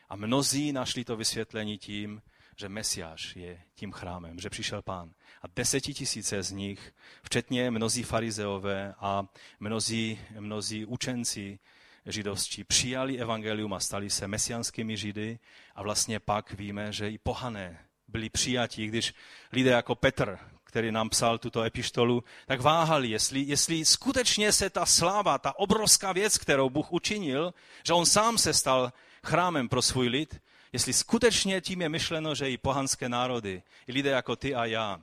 [0.09, 2.23] a mnozí našli to vysvětlení tím,
[2.57, 5.15] že Mesiáš je tím chrámem, že přišel pán.
[5.43, 9.27] A desetitisíce z nich, včetně mnozí farizeové a
[9.61, 11.59] mnozí, mnozí učenci
[12.07, 15.39] židovští, přijali evangelium a stali se mesianskými židy
[15.75, 19.15] a vlastně pak víme, že i pohané byli přijatí, když
[19.53, 20.39] lidé jako Petr,
[20.73, 26.13] který nám psal tuto epištolu, tak váhali, jestli, jestli skutečně se ta sláva, ta obrovská
[26.13, 27.55] věc, kterou Bůh učinil,
[27.85, 28.93] že on sám se stal
[29.25, 30.41] chrámem pro svůj lid,
[30.73, 35.01] jestli skutečně tím je myšleno, že i pohanské národy, i lidé jako ty a já,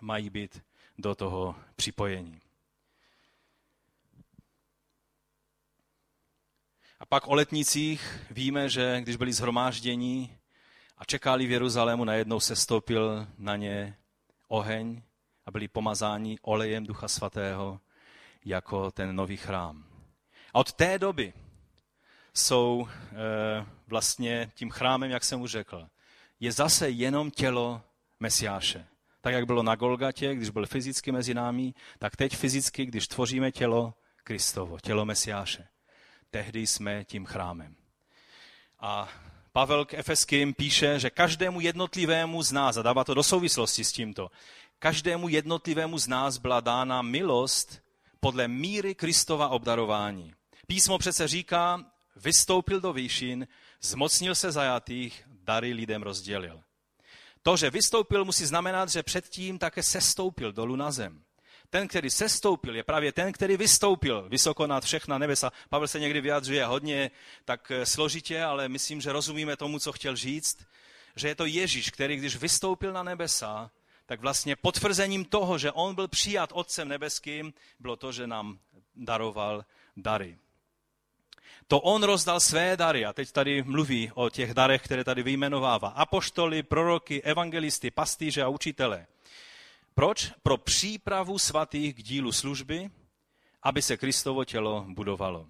[0.00, 0.62] mají být
[0.98, 2.40] do toho připojení.
[7.00, 10.38] A pak o letnicích víme, že když byli zhromáždění
[10.98, 13.97] a čekali v Jeruzalému, najednou se stoupil na ně
[14.48, 15.02] oheň
[15.46, 17.80] a byli pomazáni olejem Ducha Svatého
[18.44, 19.84] jako ten nový chrám.
[20.54, 21.32] A od té doby
[22.34, 25.88] jsou e, vlastně tím chrámem, jak jsem už řekl,
[26.40, 27.82] je zase jenom tělo
[28.20, 28.86] Mesiáše.
[29.20, 33.52] Tak, jak bylo na Golgatě, když byl fyzicky mezi námi, tak teď fyzicky, když tvoříme
[33.52, 35.68] tělo Kristovo, tělo Mesiáše.
[36.30, 37.76] Tehdy jsme tím chrámem.
[38.80, 39.08] A
[39.58, 43.92] Pavel k Efeským píše, že každému jednotlivému z nás, a dává to do souvislosti s
[43.92, 44.30] tímto,
[44.78, 47.82] každému jednotlivému z nás byla dána milost
[48.20, 50.34] podle míry Kristova obdarování.
[50.66, 51.84] Písmo přece říká,
[52.16, 53.48] vystoupil do výšin,
[53.82, 56.60] zmocnil se zajatých, dary lidem rozdělil.
[57.42, 61.22] To, že vystoupil, musí znamenat, že předtím také sestoupil dolů na zem.
[61.70, 65.52] Ten, který sestoupil, je právě ten, který vystoupil vysoko nad všechna nebesa.
[65.68, 67.10] Pavel se někdy vyjadřuje hodně
[67.44, 70.66] tak eh, složitě, ale myslím, že rozumíme tomu, co chtěl říct,
[71.16, 73.70] že je to Ježíš, který když vystoupil na nebesa,
[74.06, 78.58] tak vlastně potvrzením toho, že on byl přijat Otcem nebeským, bylo to, že nám
[78.96, 79.64] daroval
[79.96, 80.38] dary.
[81.66, 85.88] To on rozdal své dary a teď tady mluví o těch darech, které tady vyjmenovává.
[85.88, 89.06] Apoštoly, proroky, evangelisty, pastýře a učitele.
[89.98, 90.32] Proč?
[90.42, 92.90] Pro přípravu svatých k dílu služby,
[93.62, 95.46] aby se Kristovo tělo budovalo.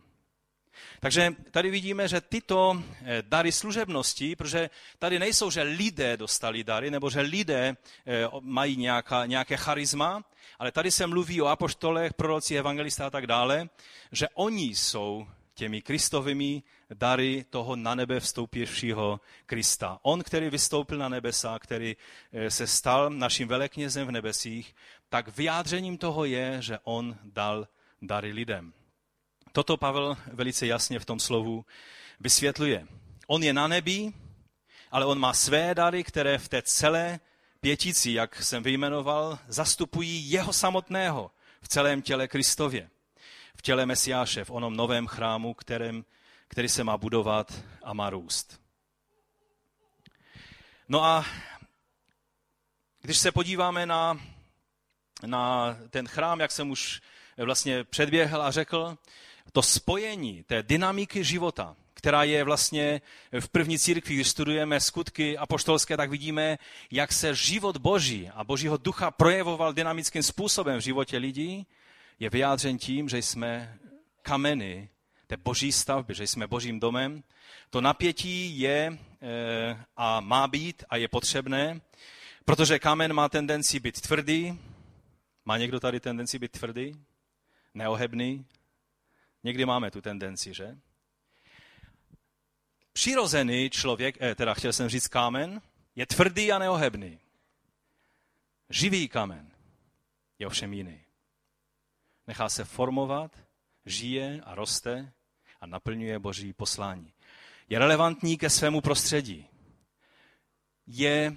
[1.01, 6.91] Takže tady vidíme, že tyto eh, dary služebnosti, protože tady nejsou, že lidé dostali dary,
[6.91, 10.25] nebo že lidé eh, mají nějaká, nějaké charisma,
[10.59, 13.69] ale tady se mluví o apoštolech, proroci, evangelistách a tak dále,
[14.13, 16.63] že oni jsou těmi kristovými
[16.95, 19.99] dary toho na nebe vstoupivšího Krista.
[20.03, 21.97] On, který vystoupil na nebesa, který
[22.33, 24.75] eh, se stal naším veleknězem v nebesích,
[25.09, 27.69] tak vyjádřením toho je, že on dal
[28.03, 28.73] dary lidem.
[29.53, 31.65] Toto Pavel velice jasně v tom slovu
[32.21, 32.87] vysvětluje.
[33.27, 34.13] On je na nebi,
[34.91, 37.21] ale on má své dary, které v té celé
[37.61, 42.91] pětici, jak jsem vyjmenoval, zastupují jeho samotného v celém těle Kristově
[43.59, 46.05] v těle Mesiáše, v onom novém chrámu, kterém,
[46.49, 48.61] který se má budovat a má růst.
[50.89, 51.25] No a
[53.03, 54.21] když se podíváme na,
[55.27, 57.01] na ten chrám, jak jsem už
[57.37, 58.99] vlastně předběhl a řekl,
[59.53, 63.01] to spojení té dynamiky života, která je vlastně
[63.41, 66.59] v první církvi, když studujeme skutky apoštolské, tak vidíme,
[66.91, 71.67] jak se život Boží a Božího ducha projevoval dynamickým způsobem v životě lidí
[72.21, 73.79] je vyjádřen tím, že jsme
[74.23, 74.89] kameny
[75.29, 77.23] té boží stavby, že jsme božím domem.
[77.71, 81.81] To napětí je eh, a má být a je potřebné,
[82.45, 84.59] protože kamen má tendenci být tvrdý.
[85.45, 87.05] Má někdo tady tendenci být tvrdý?
[87.75, 88.47] Neohebný?
[89.45, 90.79] Někdy máme tu tendenci, že?
[92.93, 95.63] Přirozený člověk, eh, teda chtěl jsem říct kámen,
[95.97, 97.19] Je tvrdý a neohebný.
[98.71, 99.51] Živý kamen
[100.39, 101.01] je ovšem jiný.
[102.27, 103.37] Nechá se formovat,
[103.87, 105.13] žije a roste
[105.61, 107.13] a naplňuje boží poslání.
[107.69, 109.47] Je relevantní ke svému prostředí.
[110.87, 111.37] Je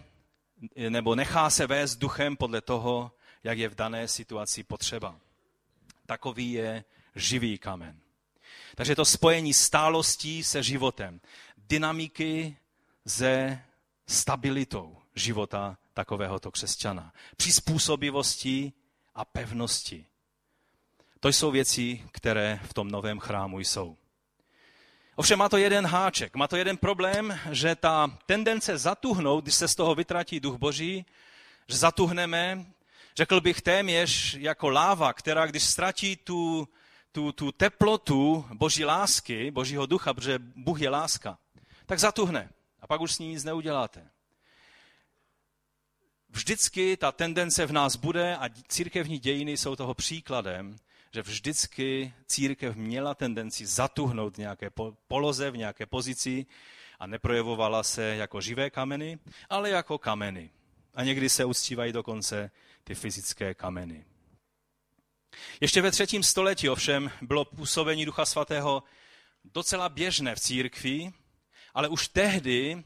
[0.89, 3.11] nebo nechá se vést duchem podle toho,
[3.43, 5.19] jak je v dané situaci potřeba.
[6.05, 6.83] Takový je
[7.15, 7.99] živý kamen.
[8.75, 11.21] Takže to spojení stálostí se životem,
[11.57, 12.57] dynamiky
[13.07, 13.61] se
[14.07, 18.73] stabilitou života takovéhoto křesťana, přizpůsobivosti
[19.15, 20.05] a pevnosti.
[21.19, 23.97] To jsou věci, které v tom novém chrámu jsou.
[25.15, 29.67] Ovšem má to jeden háček, má to jeden problém, že ta tendence zatuhnout, když se
[29.67, 31.05] z toho vytratí duch boží,
[31.67, 32.65] že zatuhneme,
[33.15, 36.67] řekl bych téměř jako láva, která když ztratí tu,
[37.11, 41.37] tu, tu teplotu boží lásky, božího ducha, protože Bůh je láska,
[41.85, 42.49] tak zatuhne
[42.81, 44.09] a pak už s ní nic neuděláte.
[46.29, 50.75] Vždycky ta tendence v nás bude a církevní dějiny jsou toho příkladem,
[51.13, 54.69] že vždycky církev měla tendenci zatuhnout v nějaké
[55.07, 56.45] poloze, v nějaké pozici
[56.99, 59.19] a neprojevovala se jako živé kameny,
[59.49, 60.49] ale jako kameny.
[60.93, 62.51] A někdy se uctívají dokonce
[62.83, 64.05] ty fyzické kameny.
[65.61, 68.83] Ještě ve třetím století ovšem bylo působení Ducha Svatého
[69.43, 71.11] docela běžné v církvi,
[71.73, 72.83] ale už tehdy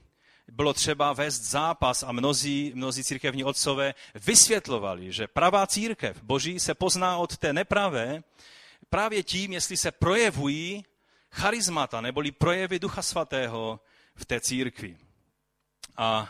[0.52, 3.94] bylo třeba vést zápas a mnozí, mnozí církevní otcové
[4.26, 8.24] vysvětlovali, že pravá církev boží se pozná od té nepravé
[8.90, 10.86] právě tím, jestli se projevují
[11.32, 13.80] charizmata neboli projevy Ducha Svatého
[14.16, 14.98] v té církvi.
[15.98, 16.30] A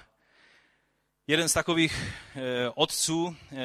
[1.28, 1.94] jeden z takových
[2.36, 2.42] eh,
[2.76, 3.58] otců, eh,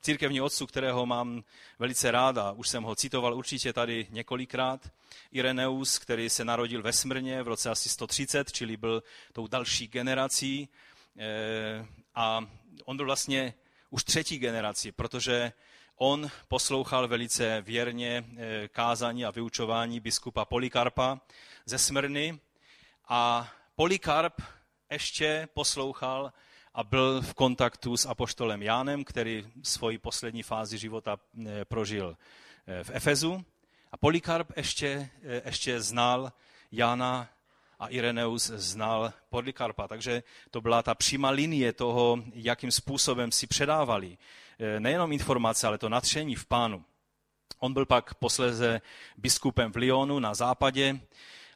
[0.00, 1.44] církevní otců, kterého mám
[1.78, 4.90] velice rád a už jsem ho citoval určitě tady několikrát,
[5.32, 10.68] Ireneus, který se narodil ve Smrně v roce asi 130, čili byl tou další generací.
[11.18, 12.46] Eh, a
[12.84, 13.54] on byl vlastně
[13.90, 15.52] už třetí generací, protože
[15.96, 18.24] on poslouchal velice věrně
[18.68, 21.20] kázání a vyučování biskupa Polikarpa
[21.66, 22.40] ze Smrny
[23.08, 24.42] a Polikarp
[24.90, 26.32] ještě poslouchal
[26.74, 32.16] a byl v kontaktu s apoštolem Jánem, který svoji poslední fázi života eh, prožil
[32.82, 33.44] v Efezu.
[33.92, 36.32] A Polikarp ještě, eh, ještě znal
[36.72, 37.28] Jana
[37.78, 39.88] a Ireneus znal Polikarpa.
[39.88, 44.18] Takže to byla ta přímá linie toho, jakým způsobem si předávali
[44.58, 46.84] eh, nejenom informace, ale to natření v pánu.
[47.58, 48.80] On byl pak posléze
[49.16, 51.00] biskupem v Lyonu na západě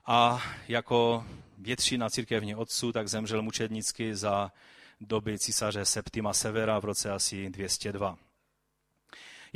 [0.06, 1.26] a jako
[1.58, 4.52] většina církevní otců tak zemřel mučednicky za
[5.00, 8.18] doby císaře Septima Severa v roce asi 202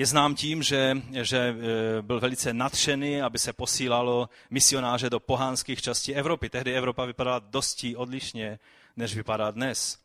[0.01, 5.83] je znám tím, že, že e, byl velice nadšený, aby se posílalo misionáře do pohánských
[5.83, 6.49] částí Evropy.
[6.49, 8.59] Tehdy Evropa vypadala dosti odlišně,
[8.97, 9.99] než vypadá dnes.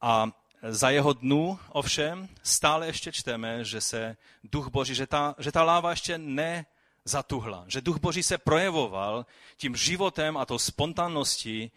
[0.00, 0.30] A
[0.62, 5.62] za jeho dnu ovšem stále ještě čteme, že se duch Boží, že ta, že ta
[5.62, 11.70] láva ještě nezatuhla, že duch Boží se projevoval tím životem a tou spontanností e,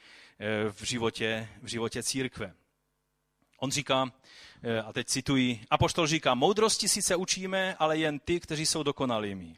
[0.71, 2.53] v životě, v životě církve.
[3.59, 4.11] On říká,
[4.63, 9.55] Eh, a teď cituji, Apoštol říká, moudrosti sice učíme, ale jen ty, kteří jsou dokonalými.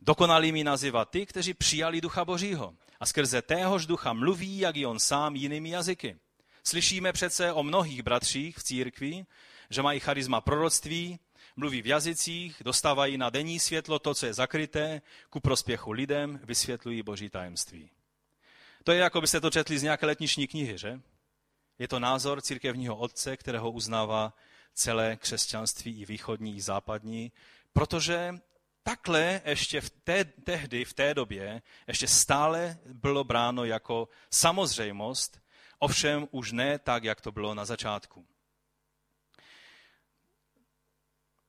[0.00, 4.98] Dokonalými nazývá ty, kteří přijali ducha božího a skrze téhož ducha mluví, jak i on
[4.98, 6.16] sám, jinými jazyky.
[6.64, 9.24] Slyšíme přece o mnohých bratřích v církvi,
[9.70, 11.18] že mají charisma proroctví,
[11.56, 17.02] mluví v jazycích, dostávají na denní světlo to, co je zakryté, ku prospěchu lidem, vysvětlují
[17.02, 17.90] boží tajemství.
[18.84, 21.00] To je, jako byste to četli z nějaké letniční knihy, že?
[21.78, 24.34] Je to názor církevního otce, kterého uznává
[24.74, 27.32] celé křesťanství i východní, i západní,
[27.72, 28.34] protože
[28.82, 35.40] takhle ještě v té, tehdy, v té době, ještě stále bylo bráno jako samozřejmost,
[35.78, 38.26] ovšem už ne tak, jak to bylo na začátku.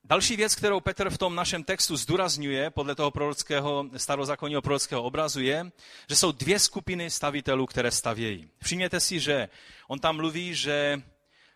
[0.05, 5.41] Další věc, kterou Petr v tom našem textu zdůrazňuje podle toho prorockého, starozákonního prorockého obrazu
[5.41, 5.71] je,
[6.09, 8.49] že jsou dvě skupiny stavitelů, které stavějí.
[8.63, 9.49] Všimněte si, že
[9.87, 11.01] on tam mluví, že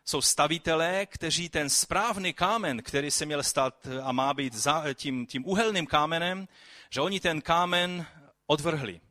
[0.05, 5.25] jsou stavitelé, kteří ten správný kámen, který se měl stát a má být za, tím,
[5.25, 6.47] tím uhelným kámenem,
[6.89, 8.05] že oni ten kámen
[8.45, 9.01] odvrhli.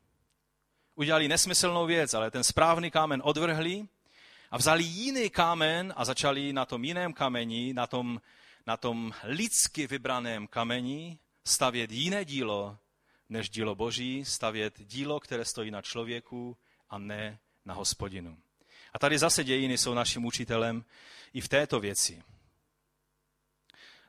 [0.95, 3.87] Udělali nesmyslnou věc, ale ten správný kámen odvrhli
[4.51, 8.21] a vzali jiný kámen a začali na tom jiném kameni, na tom
[8.67, 12.79] na tom lidsky vybraném kameni stavět jiné dílo,
[13.29, 16.57] než dílo Boží, stavět dílo, které stojí na člověku
[16.91, 18.39] a ne na hospodinu.
[18.93, 20.85] A tady zase dějiny jsou naším učitelem
[21.33, 22.23] i v této věci.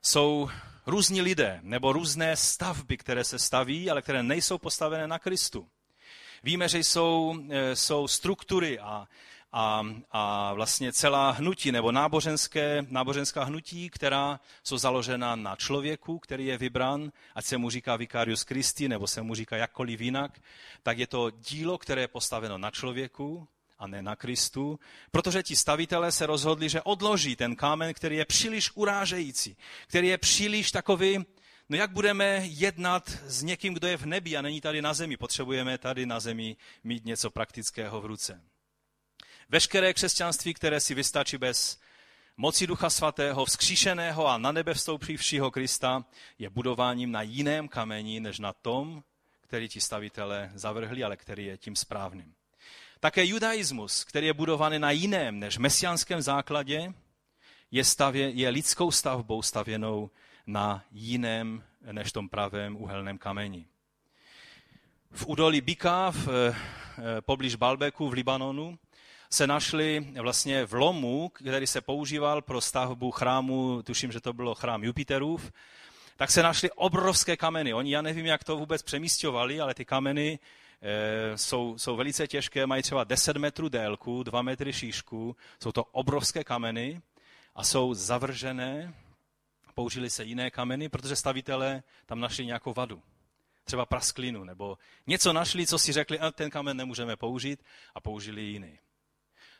[0.01, 0.49] Jsou
[0.85, 5.69] různí lidé nebo různé stavby, které se staví, ale které nejsou postavené na Kristu.
[6.43, 9.07] Víme, že jsou, e, jsou struktury a,
[9.59, 16.45] a, a vlastně celá hnutí nebo náboženské, náboženská hnutí, která jsou založena na člověku, který
[16.45, 20.39] je vybran, ať se mu říká Vicarius Christi nebo se mu říká jakkoliv jinak,
[20.83, 23.47] tak je to dílo, které je postaveno na člověku
[23.79, 24.79] a ne na Kristu,
[25.11, 30.17] protože ti stavitelé se rozhodli, že odloží ten kámen, který je příliš urážející, který je
[30.17, 31.17] příliš takový,
[31.69, 35.17] no jak budeme jednat s někým, kdo je v nebi a není tady na zemi.
[35.17, 38.41] Potřebujeme tady na zemi mít něco praktického v ruce.
[39.49, 41.79] Veškeré křesťanství, které si vystačí bez
[42.37, 46.05] moci Ducha Svatého, vzkříšeného a na nebe vstoupivšího Krista,
[46.39, 49.03] je budováním na jiném kameni, než na tom,
[49.41, 52.33] který ti stavitelé zavrhli, ale který je tím správným.
[52.99, 56.93] Také judaismus, který je budovaný na jiném než mesiánském základě,
[57.71, 60.09] je, stavě, je lidskou stavbou stavěnou
[60.47, 63.65] na jiném než tom pravém uhelném kameni.
[65.11, 66.55] V údolí Bika, v, eh,
[67.21, 68.79] poblíž Balbeku v Libanonu,
[69.29, 74.55] se našli vlastně v lomu, který se používal pro stavbu chrámu, tuším, že to bylo
[74.55, 75.51] chrám Jupiterův,
[76.17, 77.73] tak se našly obrovské kameny.
[77.73, 80.39] Oni, já nevím, jak to vůbec přemístovali, ale ty kameny
[80.81, 85.83] e, jsou, jsou velice těžké, mají třeba 10 metrů délku, 2 metry šířku, jsou to
[85.83, 87.01] obrovské kameny
[87.55, 88.93] a jsou zavržené,
[89.73, 93.01] použili se jiné kameny, protože stavitelé tam našli nějakou vadu.
[93.63, 97.63] Třeba prasklinu, nebo něco našli, co si řekli, a ten kamen nemůžeme použít
[97.95, 98.79] a použili jiný.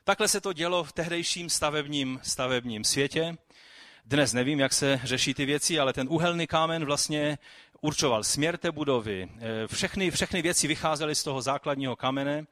[0.08, 3.38] Takhle se to dělo v tehdejším stavebním, stavebním světě.
[4.06, 7.38] Dnes nevím, jak se řeší ty věci, ale ten uhelný kámen vlastně
[7.82, 9.30] určoval směr té budovy.
[9.40, 12.46] Eh, všechny, všechny věci vycházely z toho základního kamene,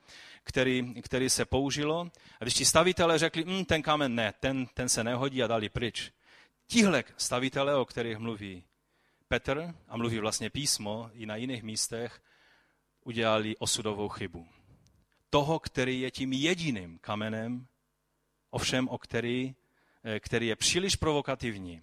[0.43, 2.11] který, který se použilo.
[2.39, 5.69] A když ti stavitelé řekli, hm, ten kámen ne, ten, ten se nehodí a dali
[5.69, 6.11] pryč.
[6.67, 8.63] Tihle stavitelé, o kterých mluví
[9.27, 12.21] Petr a mluví vlastně písmo i na jiných místech,
[13.03, 14.47] udělali osudovou chybu
[15.29, 17.67] toho, který je tím jediným kamenem,
[18.49, 19.55] ovšem o který,
[20.03, 21.81] eh, který je příliš provokativní.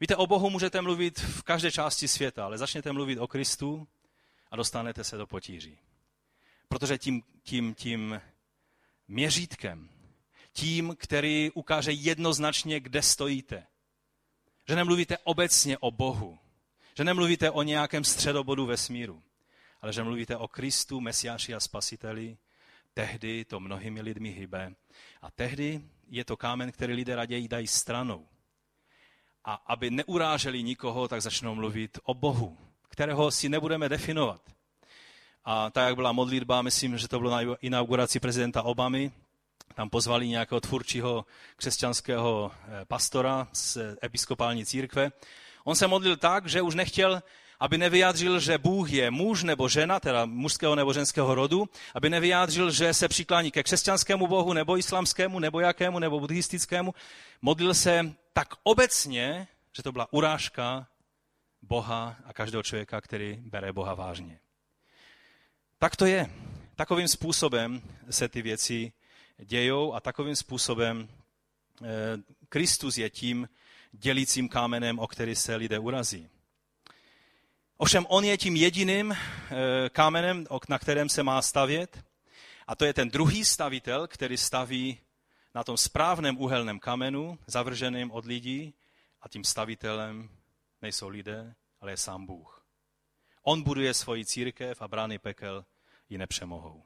[0.00, 3.88] Víte, o Bohu můžete mluvit v každé části světa, ale začněte mluvit o Kristu
[4.50, 5.78] a dostanete se do potíří.
[6.68, 8.20] Protože tím, tím, tím
[9.08, 9.88] měřítkem,
[10.52, 13.66] tím, který ukáže jednoznačně, kde stojíte,
[14.68, 16.38] že nemluvíte obecně o Bohu,
[16.96, 19.22] že nemluvíte o nějakém středobodu vesmíru,
[19.80, 22.36] ale že mluvíte o Kristu, Mesiáši a Spasiteli,
[22.94, 24.74] tehdy to mnohými lidmi hybe.
[25.22, 28.26] A tehdy je to kámen, který lidé raději dají stranou.
[29.44, 34.42] A aby neuráželi nikoho, tak začnou mluvit o Bohu, kterého si nebudeme definovat.
[35.44, 39.12] A tak, jak byla modlitba, myslím, že to bylo na inauguraci prezidenta Obamy,
[39.74, 41.24] tam pozvali nějakého tvůrčího
[41.56, 45.12] křesťanského eh, pastora z episkopální církve.
[45.64, 47.22] On se modlil tak, že už nechtěl
[47.62, 52.70] aby nevyjádřil, že Bůh je muž nebo žena, teda mužského nebo ženského rodu, aby nevyjádřil,
[52.70, 56.94] že se přiklání ke křesťanskému bohu, nebo islamskému, nebo jakému, nebo buddhistickému.
[57.42, 60.86] Modlil se tak obecně, že to byla urážka
[61.62, 64.38] Boha a každého člověka, který bere Boha vážně.
[65.78, 66.30] Tak to je.
[66.74, 68.92] Takovým způsobem se ty věci
[69.38, 71.86] dějou a takovým způsobem eh,
[72.48, 73.48] Kristus je tím
[73.92, 76.28] dělícím kámenem, o který se lidé urazí.
[77.82, 79.18] Ovšem on je tím jediným eh,
[79.90, 82.04] kámenem, na kterém se má stavět.
[82.66, 85.00] A to je ten druhý stavitel, který staví
[85.54, 88.74] na tom správném uhelném kamenu, zavrženým od lidí.
[89.22, 90.28] A tím stavitelem
[90.82, 92.66] nejsou lidé, ale je sám Bůh.
[93.42, 95.64] On buduje svoji církev a brány pekel
[96.08, 96.82] ji nepřemohou.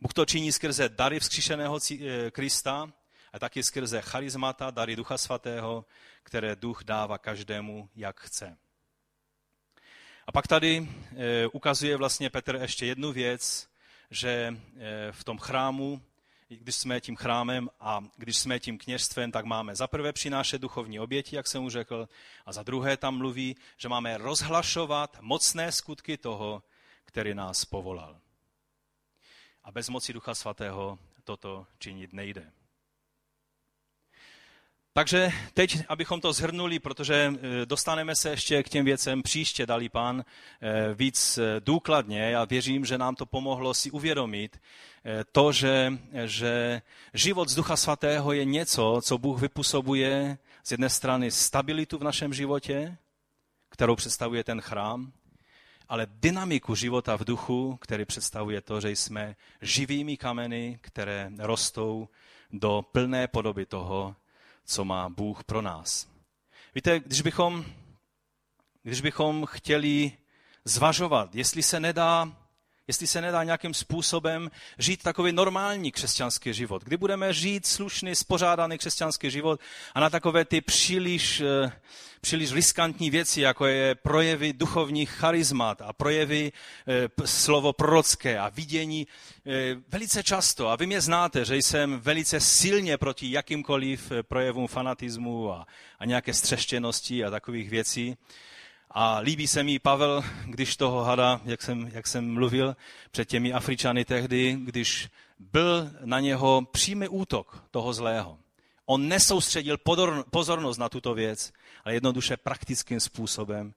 [0.00, 2.92] Bůh to činí skrze dary vzkříšeného eh, Krista
[3.32, 5.84] a taky skrze charizmata, dary Ducha Svatého,
[6.22, 8.58] které Duch dává každému, jak chce.
[10.26, 13.68] A pak tady eh, ukazuje vlastně Petr ještě jednu věc,
[14.10, 16.02] že eh, v tom chrámu,
[16.48, 21.00] když jsme tím chrámem a když jsme tím kněžstvem, tak máme za prvé přinášet duchovní
[21.00, 22.08] oběti, jak jsem už řekl,
[22.46, 26.62] a za druhé tam mluví, že máme rozhlašovat mocné skutky toho,
[27.04, 28.20] který nás povolal.
[29.64, 32.52] A bez moci Ducha Svatého toto činit nejde.
[34.94, 39.88] Takže teď, abychom to zhrnuli, protože e, dostaneme se ještě k těm věcem příště, dali
[39.88, 42.30] pán, e, víc e, důkladně.
[42.30, 44.60] Já věřím, že nám to pomohlo si uvědomit
[45.32, 46.82] to, že, že
[47.14, 52.34] život z Ducha Svatého je něco, co Bůh vypůsobuje z jedné strany stabilitu v našem
[52.34, 52.96] životě,
[53.68, 55.12] kterou představuje ten chrám,
[55.88, 62.08] ale dynamiku života v duchu, který představuje to, že jsme živými kameny, které rostou
[62.52, 64.16] do plné podoby toho,
[64.64, 66.08] co má Bůh pro nás.
[66.74, 67.64] Víte, když bychom,
[68.82, 70.12] když bychom chtěli
[70.64, 72.41] zvažovat, jestli se nedá
[72.88, 78.78] Jestli se nedá nějakým způsobem žít takový normální křesťanský život, kdy budeme žít slušný, spořádaný
[78.78, 79.60] křesťanský život
[79.94, 81.72] a na takové ty příliš, eh,
[82.20, 86.52] příliš riskantní věci, jako je projevy duchovních charizmat a projevy
[86.86, 89.06] eh, slovo prorocké a vidění
[89.46, 90.68] eh, velice často.
[90.68, 95.66] A vy mě znáte, že jsem velice silně proti jakýmkoliv projevům fanatismu a,
[95.98, 98.16] a nějaké střeštěnosti a takových věcí.
[98.94, 102.76] A líbí se mi Pavel, když toho hada, jak jsem, jak jsem mluvil
[103.10, 108.38] před těmi Afričany tehdy, když byl na něho přímý útok toho zlého.
[108.86, 109.76] On nesoustředil
[110.30, 111.52] pozornost na tuto věc,
[111.84, 113.74] ale jednoduše praktickým způsobem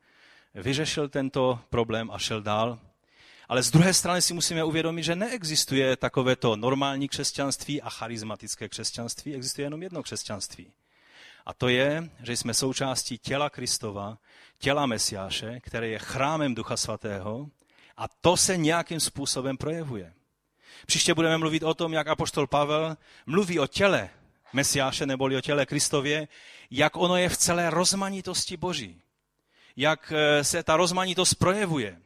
[0.56, 2.80] vyřešil tento problém a šel dál.
[3.50, 9.36] Ale z druhé strany si musíme uvědomit, že neexistuje takovéto normální křesťanství a charismatické křesťanství,
[9.36, 10.72] existuje jenom jedno křesťanství.
[11.46, 14.18] A to je, že jsme součástí těla Kristova,
[14.58, 17.50] těla Mesiáše, které je chrámem Ducha Svatého
[17.98, 20.14] a to se nějakým způsobem projevuje.
[20.86, 24.10] Příště budeme mluvit o tom, jak apoštol Pavel mluví o těle
[24.54, 26.28] Mesiáše neboli o těle Kristově,
[26.72, 29.02] jak ono je v celé rozmanitosti Boží.
[29.76, 32.02] Jak eh, se ta rozmanitost projevuje.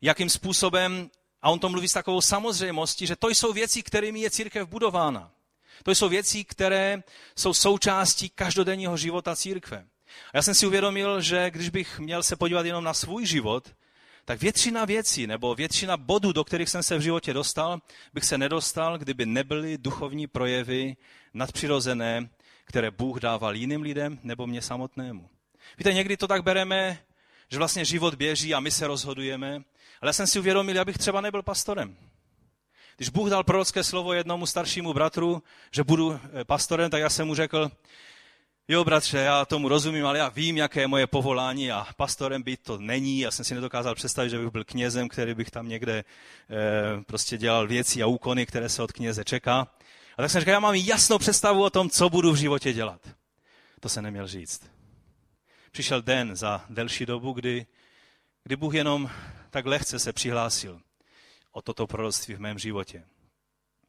[0.00, 1.10] Jakým způsobem,
[1.42, 5.30] a on to mluví s takovou samozřejmostí, že to jsou věci, kterými je církev budována.
[5.82, 7.02] To jsou věci, které
[7.36, 9.86] jsou součástí každodenního života církve.
[10.32, 13.74] A já jsem si uvědomil, že když bych měl se podívat jenom na svůj život,
[14.24, 17.80] tak většina věcí nebo většina bodů, do kterých jsem se v životě dostal,
[18.14, 20.96] bych se nedostal, kdyby nebyly duchovní projevy
[21.34, 22.28] nadpřirozené,
[22.64, 25.28] které Bůh dával jiným lidem nebo mě samotnému.
[25.78, 26.98] Víte, někdy to tak bereme,
[27.50, 29.54] že vlastně život běží a my se rozhodujeme,
[30.00, 31.96] ale já jsem si uvědomil, abych třeba nebyl pastorem.
[32.96, 37.26] Když Bůh dal prorocké slovo jednomu staršímu bratru, že budu eh, pastorem, tak já jsem
[37.26, 37.70] mu řekl,
[38.68, 42.60] jo bratře, já tomu rozumím, ale já vím, jaké je moje povolání a pastorem být
[42.62, 43.20] to není.
[43.20, 46.04] Já jsem si nedokázal představit, že bych byl knězem, který bych tam někde e,
[47.02, 49.60] prostě dělal věci a úkony, které se od kněze čeká.
[50.16, 53.08] A tak jsem říkal, já mám jasnou představu o tom, co budu v životě dělat.
[53.80, 54.70] To se neměl říct.
[55.70, 57.66] Přišel den za delší dobu, kdy,
[58.44, 59.10] kdy Bůh jenom
[59.50, 60.80] tak lehce se přihlásil
[61.52, 63.04] o toto proroctví v mém životě.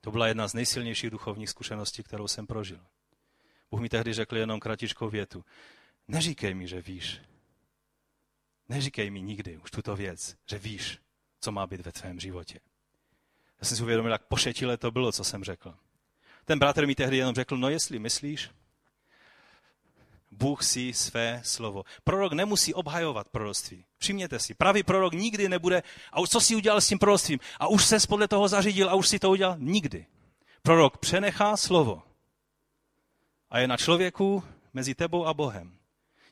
[0.02, 2.80] To byla jedna z nejsilnějších duchovních zkušeností, kterou jsem prožil.
[3.76, 5.46] Bůh mi tehdy řekl jenom kratičkou větu.
[6.08, 7.22] Neříkej mi, že víš.
[8.70, 11.00] Neříkej mi nikdy už tuto věc, že víš,
[11.42, 12.60] co má být ve tvém životě.
[13.62, 15.76] Já jsem si uvědomil, jak pošetilé to bylo, co jsem řekl.
[16.46, 18.50] Ten bratr mi tehdy jenom řekl, no jestli myslíš,
[20.32, 21.84] Bůh si své slovo.
[22.04, 23.86] Prorok nemusí obhajovat proroctví.
[23.98, 27.40] Všimněte si, pravý prorok nikdy nebude, a co si udělal s tím proroctvím?
[27.60, 29.56] A už se podle toho zařídil a už si to udělal?
[29.60, 30.06] Nikdy.
[30.62, 32.15] Prorok přenechá slovo.
[33.50, 34.44] A je na člověku
[34.74, 35.78] mezi tebou a Bohem,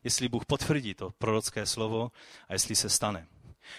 [0.04, 2.12] jestli Bůh potvrdí to prorocké slovo
[2.48, 3.28] a jestli se stane.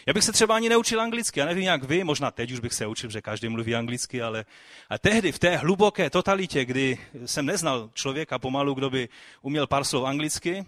[0.06, 2.74] Já bych se třeba ani neučil anglicky, já nevím jak vy, možná teď už bych
[2.74, 4.44] se učil, že každý mluví anglicky, ale
[4.88, 9.08] a tehdy v té hluboké totalitě, kdy jsem neznal člověka pomalu, kdo by
[9.42, 10.66] uměl pár slov anglicky,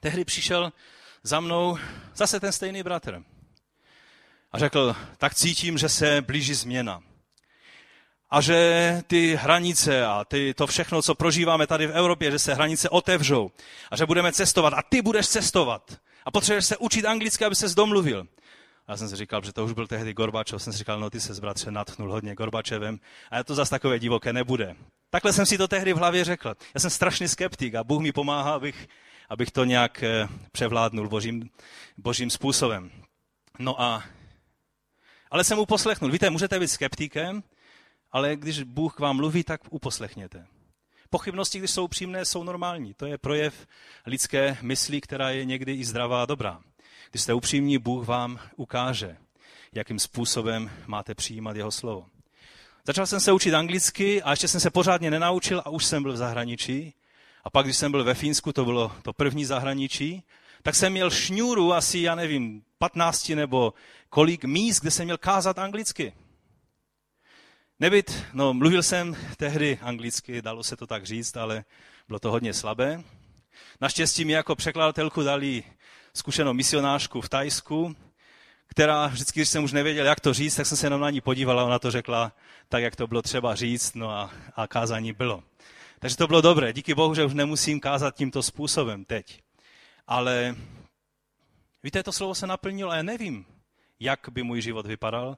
[0.00, 0.72] tehdy přišel
[1.22, 1.78] za mnou
[2.14, 3.22] zase ten stejný bratr.
[4.52, 7.02] A řekl, tak cítím, že se blíží změna.
[8.30, 12.54] A že ty hranice a ty, to všechno, co prožíváme tady v Evropě, že se
[12.54, 13.50] hranice otevřou
[13.90, 17.74] a že budeme cestovat a ty budeš cestovat a potřebuješ se učit anglicky, aby se
[17.74, 18.26] domluvil.
[18.86, 21.10] A já jsem si říkal, že to už byl tehdy Gorbačov, jsem si říkal, no
[21.10, 23.00] ty se bratře natchnul hodně Gorbačevem
[23.30, 24.76] a to zase takové divoké nebude.
[25.10, 26.54] Takhle jsem si to tehdy v hlavě řekl.
[26.74, 28.88] Já jsem strašný skeptik a Bůh mi pomáhá, abych,
[29.28, 31.50] abych to nějak eh, převládnul božím,
[31.96, 32.90] božím způsobem.
[33.58, 34.04] No a,
[35.30, 36.10] ale jsem uposlechnul.
[36.10, 37.42] Víte, můžete být skeptikem,
[38.12, 40.46] ale když Bůh k vám mluví, tak uposlechněte.
[41.10, 42.94] Pochybnosti, když jsou upřímné, jsou normální.
[42.94, 43.66] To je projev
[44.06, 46.60] lidské mysli, která je někdy i zdravá a dobrá.
[47.10, 49.16] Když jste upřímní, Bůh vám ukáže,
[49.72, 52.06] jakým způsobem máte přijímat jeho slovo.
[52.84, 56.12] Začal jsem se učit anglicky a ještě jsem se pořádně nenaučil a už jsem byl
[56.12, 56.94] v zahraničí.
[57.44, 60.22] A pak, když jsem byl ve Fínsku, to bylo to první zahraničí,
[60.62, 63.74] tak jsem měl šňůru asi, já nevím, 15 nebo
[64.08, 66.12] kolik míst, kde jsem měl kázat anglicky.
[67.80, 71.64] Nebyt, no mluvil jsem tehdy anglicky, dalo se to tak říct, ale
[72.08, 73.02] bylo to hodně slabé.
[73.80, 75.64] Naštěstí mi jako překladatelku dali
[76.14, 77.96] zkušenou misionářku v Tajsku,
[78.66, 81.20] která vždycky, když jsem už nevěděl, jak to říct, tak jsem se jenom na ní
[81.20, 82.32] podívala ona to řekla
[82.68, 85.42] tak, jak to bylo třeba říct, no a, a kázání bylo.
[85.98, 86.72] Takže to bylo dobré.
[86.72, 89.42] Díky Bohu, že už nemusím kázat tímto způsobem teď.
[90.06, 90.56] Ale
[91.82, 93.46] víte, to slovo se naplnilo a já nevím,
[94.00, 95.36] jak by můj život vypadal,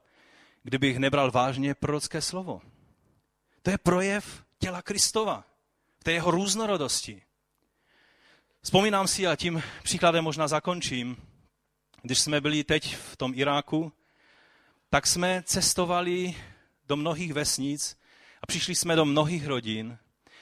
[0.63, 2.61] kdybych nebral vážně prorocké slovo.
[3.61, 5.43] To je projev těla Kristova,
[5.99, 7.21] v té jeho různorodosti.
[8.61, 11.17] Vzpomínám si, a tím příkladem možná zakončím,
[12.01, 13.93] když jsme byli teď v tom Iráku,
[14.89, 16.35] tak jsme cestovali
[16.87, 17.97] do mnohých vesnic
[18.41, 19.97] a přišli jsme do mnohých rodin.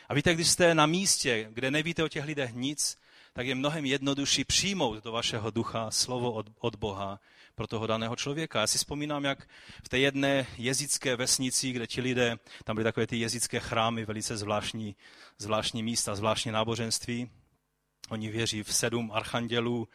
[0.09, 2.97] A víte, když jste na místě, kde nevíte o těch lidech nic,
[3.37, 7.19] tak je mnohem jednodušší přijmout do vašeho ducha slovo od, od Boha
[7.55, 8.61] pro toho daného člověka.
[8.61, 9.47] Já si vzpomínám, jak
[9.83, 14.37] v té jedné jezické vesnici, kde ti lidé, tam byly takové ty jezické chrámy, velice
[14.37, 14.95] zvláštní,
[15.37, 17.29] zvláštní místa, zvláštní náboženství.
[18.09, 19.87] Oni věří v sedm archandělů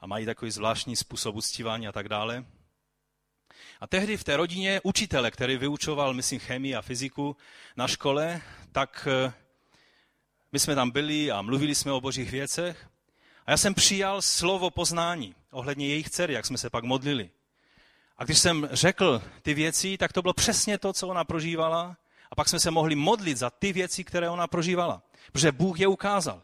[0.00, 2.44] a mají takový zvláštní způsob uctívání a tak dále.
[3.80, 7.36] A tehdy v té rodině učitele, který vyučoval, myslím, chemii a fyziku
[7.76, 8.40] na škole,
[8.72, 9.43] tak eh,
[10.54, 12.86] my jsme tam byli a mluvili jsme o božích věcech.
[13.46, 17.30] A já jsem přijal slovo poznání ohledně jejich dcery, jak jsme se pak modlili.
[18.18, 21.96] A když jsem řekl ty věci, tak to bylo přesně to, co ona prožívala.
[22.30, 25.02] A pak jsme se mohli modlit za ty věci, které ona prožívala.
[25.32, 26.42] Protože Bůh je ukázal.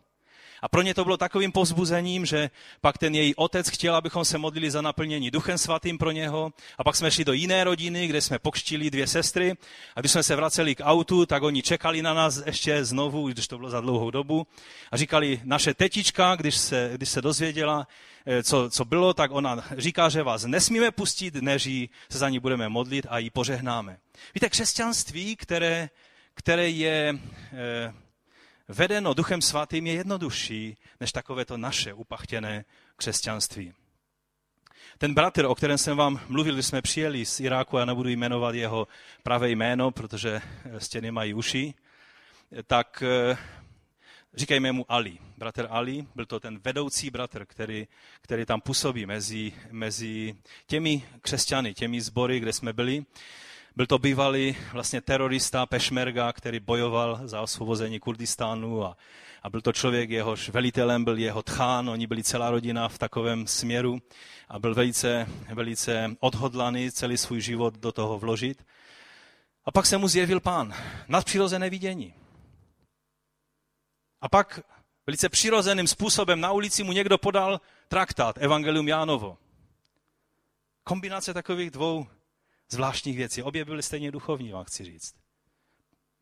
[0.63, 2.51] A pro ně to bylo takovým povzbuzením, že
[2.81, 6.53] pak ten její otec chtěl, abychom se modlili za naplnění Duchem Svatým pro něho.
[6.79, 9.57] A pak jsme šli do jiné rodiny, kde jsme pokštili dvě sestry.
[9.97, 13.49] A když jsme se vraceli k autu, tak oni čekali na nás ještě znovu, když
[13.49, 14.47] to bylo za dlouhou dobu.
[14.91, 17.87] A říkali, naše tetička, když se, když se dozvěděla,
[18.27, 21.63] eh, co, co bylo, tak ona říká, že vás nesmíme pustit, než
[22.11, 23.99] se za ní budeme modlit a ji požehnáme.
[24.35, 25.89] Víte, křesťanství, které,
[26.35, 27.19] které je
[27.53, 27.95] eh,
[28.71, 32.65] vedeno Duchem Svatým je jednodušší než takové to naše upachtěné
[32.97, 33.75] křesťanství.
[34.99, 38.55] Ten bratr, o kterém jsem vám mluvil, když jsme přijeli z Iráku, já nebudu jmenovat
[38.55, 38.89] jeho
[39.23, 40.41] pravé jméno, protože
[40.79, 41.75] stěny mají uši,
[42.67, 43.37] tak eh,
[44.35, 45.19] říkejme mu Ali.
[45.37, 47.89] Bratr Ali, byl to ten vedoucí bratr, který,
[48.23, 53.05] který tam působí mezi, mezi těmi křesťany, těmi sbory, kde jsme byli.
[53.77, 58.97] Byl to bývalý vlastně terorista Pešmerga, který bojoval za osvobození Kurdistánu a,
[59.43, 63.47] a byl to člověk, jehož velitelem byl jeho tchán, oni byli celá rodina v takovém
[63.47, 64.03] směru
[64.49, 68.67] a byl velice, velice odhodlaný celý svůj život do toho vložit.
[69.65, 70.75] A pak se mu zjevil pán,
[71.09, 72.15] nadpřirozené vidění.
[74.21, 74.61] A pak
[75.07, 79.39] velice přirozeným způsobem na ulici mu někdo podal traktát Evangelium Jánovo.
[80.85, 82.07] Kombinace takových dvou
[82.71, 83.43] zvláštních věcí.
[83.43, 85.15] Obě byly stejně duchovní, vám chci říct.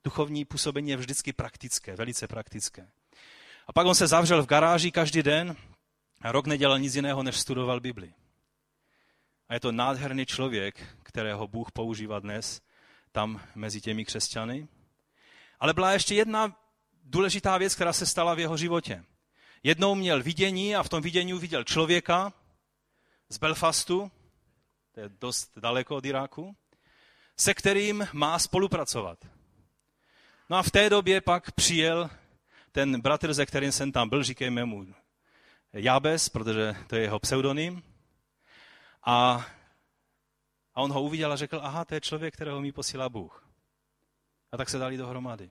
[0.05, 2.91] Duchovní působení je vždycky praktické, velice praktické.
[3.67, 5.57] A pak on se zavřel v garáži každý den
[6.21, 8.15] a rok nedělal nic jiného, než studoval Bibli.
[9.49, 12.61] A je to nádherný člověk, kterého Bůh používá dnes
[13.13, 14.69] tam mezi těmi křesťany.
[15.61, 16.57] Ale byla ještě jedna
[17.05, 19.05] důležitá věc, která se stala v jeho životě.
[19.63, 22.33] Jednou měl vidění a v tom vidění viděl člověka
[23.29, 24.11] z Belfastu,
[24.99, 26.57] to je dost daleko od Iráku,
[27.37, 29.27] se kterým má spolupracovat.
[30.51, 32.11] No a v té době pak přijel
[32.73, 34.87] ten bratr, ze kterým jsem tam byl, říkejme mu
[35.73, 37.83] Jabes, protože to je jeho pseudonym.
[39.05, 39.47] A,
[40.75, 43.49] a on ho uviděl a řekl, aha, to je člověk, kterého mi posílá Bůh.
[44.53, 45.51] A tak se dali dohromady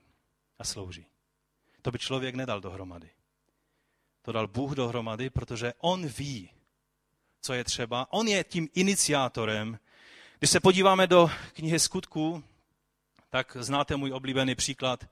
[0.60, 1.06] a slouží.
[1.82, 3.10] To by člověk nedal dohromady.
[4.22, 6.50] To dal Bůh dohromady, protože on ví,
[7.48, 8.08] co je třeba.
[8.14, 9.80] On je tím iniciátorem.
[10.40, 12.44] Když se podíváme do knihy skutků,
[13.30, 15.06] tak znáte můj oblíbený příklad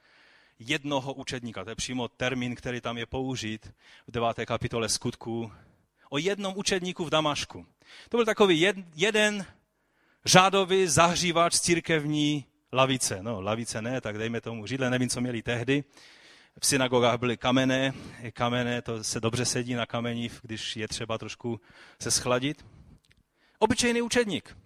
[0.60, 1.64] jednoho učedníka.
[1.64, 3.74] To je přímo termín, který tam je použit
[4.08, 5.52] v deváté kapitole skutků.
[6.10, 7.66] O jednom učedníku v Damašku.
[8.10, 9.46] To byl takový jed, jeden
[10.26, 13.20] řádový zahřívač církevní lavice.
[13.22, 15.84] No, lavice ne, tak dejme tomu židle, nevím, co měli tehdy.
[16.60, 17.94] V synagogách byly kamenné,
[18.34, 21.62] kamenné, to se dobře sedí na kamení, když je třeba trošku
[22.02, 22.66] se schladit.
[23.60, 24.58] Obyčejný učedník.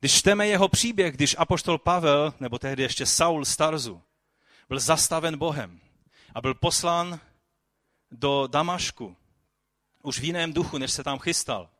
[0.00, 4.02] Když čteme jeho příběh, když apoštol Pavel, nebo tehdy ještě Saul Starzu,
[4.68, 5.80] byl zastaven Bohem
[6.34, 7.20] a byl poslán
[8.10, 9.16] do Damašku,
[10.02, 11.70] už v jiném duchu, než se tam chystal,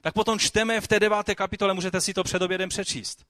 [0.00, 3.26] tak potom čteme v té deváté kapitole, můžete si to před obědem přečíst.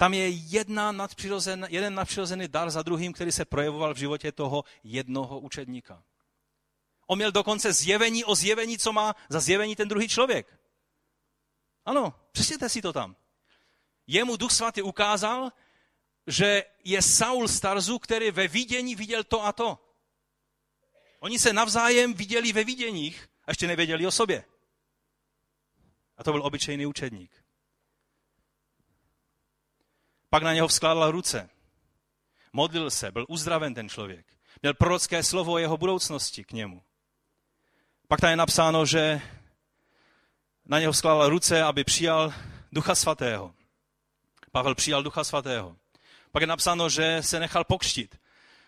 [0.00, 4.64] Tam je jedna nadpřirozen, jeden nadpřirozený dar za druhým, který se projevoval v životě toho
[4.84, 6.04] jednoho učedníka.
[7.06, 10.60] On měl dokonce zjevení o zjevení, co má za zjevení ten druhý člověk.
[11.84, 13.16] Ano, přečtěte si to tam.
[14.06, 15.52] Jemu Duch Svatý ukázal,
[16.26, 19.78] že je Saul Starzu, který ve vidění viděl to a to.
[21.20, 24.44] Oni se navzájem viděli ve viděních a ještě nevěděli o sobě.
[26.16, 27.37] A to byl obyčejný učedník.
[30.30, 31.50] Pak na něho vzkládal ruce.
[32.52, 34.26] Modlil se, byl uzdraven ten člověk.
[34.62, 36.82] Měl prorocké slovo o jeho budoucnosti k němu.
[38.08, 39.20] Pak tam je napsáno, že
[40.66, 42.34] na něho vzkládal ruce, aby přijal
[42.72, 43.54] Ducha Svatého.
[44.52, 45.76] Pavel přijal Ducha Svatého.
[46.32, 48.20] Pak je napsáno, že se nechal pokštit.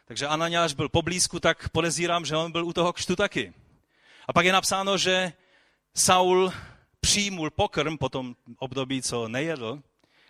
[0.05, 3.53] Takže Ananiáš byl poblízku, tak podezírám, že on byl u toho kštu taky.
[4.29, 5.33] A pak je napsáno, že
[5.95, 6.53] Saul
[7.01, 9.83] přijmul pokrm po tom období, co nejedl,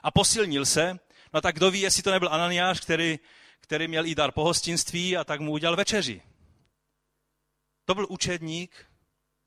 [0.03, 0.99] a posilnil se,
[1.33, 3.19] no tak kdo ví, jestli to nebyl Ananiáš, který,
[3.61, 6.23] který měl i dar pohostinství a tak mu udělal večeři.
[7.85, 8.87] To byl učedník,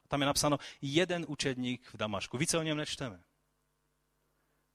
[0.07, 2.37] tam je napsáno jeden učedník v Damašku.
[2.37, 3.23] Více o něm nečteme.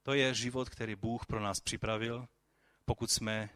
[0.02, 2.28] To je život, který Bůh pro nás připravil,
[2.84, 3.50] pokud jsme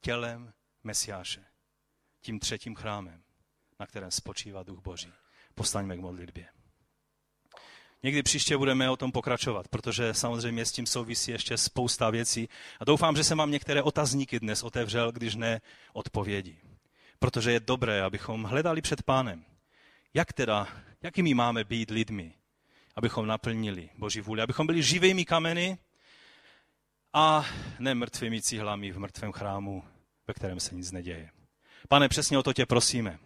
[0.00, 0.52] tělem
[0.84, 1.44] Mesiáše,
[2.20, 3.24] tím třetím chrámem,
[3.80, 5.12] na kterém spočívá Duch Boží.
[5.54, 6.48] Postaňme k modlitbě.
[8.04, 12.48] Někdy příště budeme o tom pokračovat, protože samozřejmě s tím souvisí ještě spousta věcí.
[12.80, 15.60] A doufám, že jsem vám některé otazníky dnes otevřel, když ne
[15.92, 16.56] odpovědi.
[17.18, 19.44] Protože je dobré, abychom hledali před pánem.
[20.14, 20.68] Jak teda,
[21.02, 22.32] jakými máme být lidmi,
[22.96, 25.78] abychom naplnili Boží vůli, abychom byli živými kameny
[27.12, 27.46] a
[27.78, 29.84] ne mrtvými cihlami v mrtvém chrámu,
[30.26, 31.30] ve kterém se nic neděje.
[31.88, 33.18] Pane, přesně o to tě prosíme.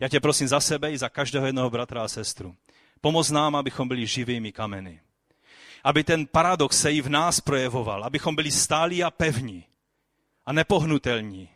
[0.00, 2.56] Já tě prosím za sebe i za každého jednoho bratra a sestru.
[3.00, 5.00] Pomoz nám, abychom byli živými kameny.
[5.84, 9.64] Aby ten paradox se i v nás projevoval, abychom byli stálí a pevní
[10.46, 11.48] a nepohnutelní,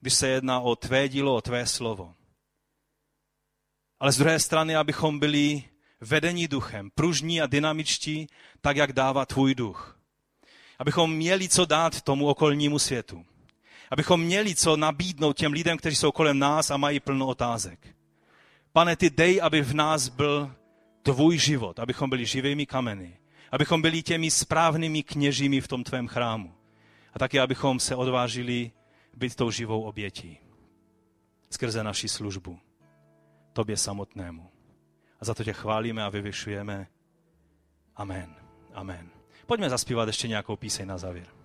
[0.00, 2.14] když se jedná o tvé dílo, o tvé slovo.
[4.00, 5.62] Ale z druhé strany, abychom byli
[6.00, 8.26] vedení duchem, pružní a dynamičtí,
[8.60, 10.00] tak jak dává tvůj duch.
[10.78, 13.26] Abychom měli co dát tomu okolnímu světu.
[13.90, 17.99] Abychom měli co nabídnout těm lidem, kteří jsou kolem nás a mají plno otázek.
[18.72, 20.54] Pane, ty dej, aby v nás byl
[21.02, 23.18] tvůj život, abychom byli živými kameny,
[23.52, 26.54] abychom byli těmi správnými kněžími v tom tvém chrámu.
[27.14, 28.72] A taky, abychom se odvážili
[29.14, 30.38] být tou živou obětí
[31.50, 32.58] skrze naši službu
[33.52, 34.50] tobě samotnému.
[35.20, 36.86] A za to tě chválíme a vyvyšujeme.
[37.96, 38.34] Amen.
[38.74, 39.10] Amen.
[39.46, 41.39] Pojďme zaspívat ještě nějakou píseň na závěr.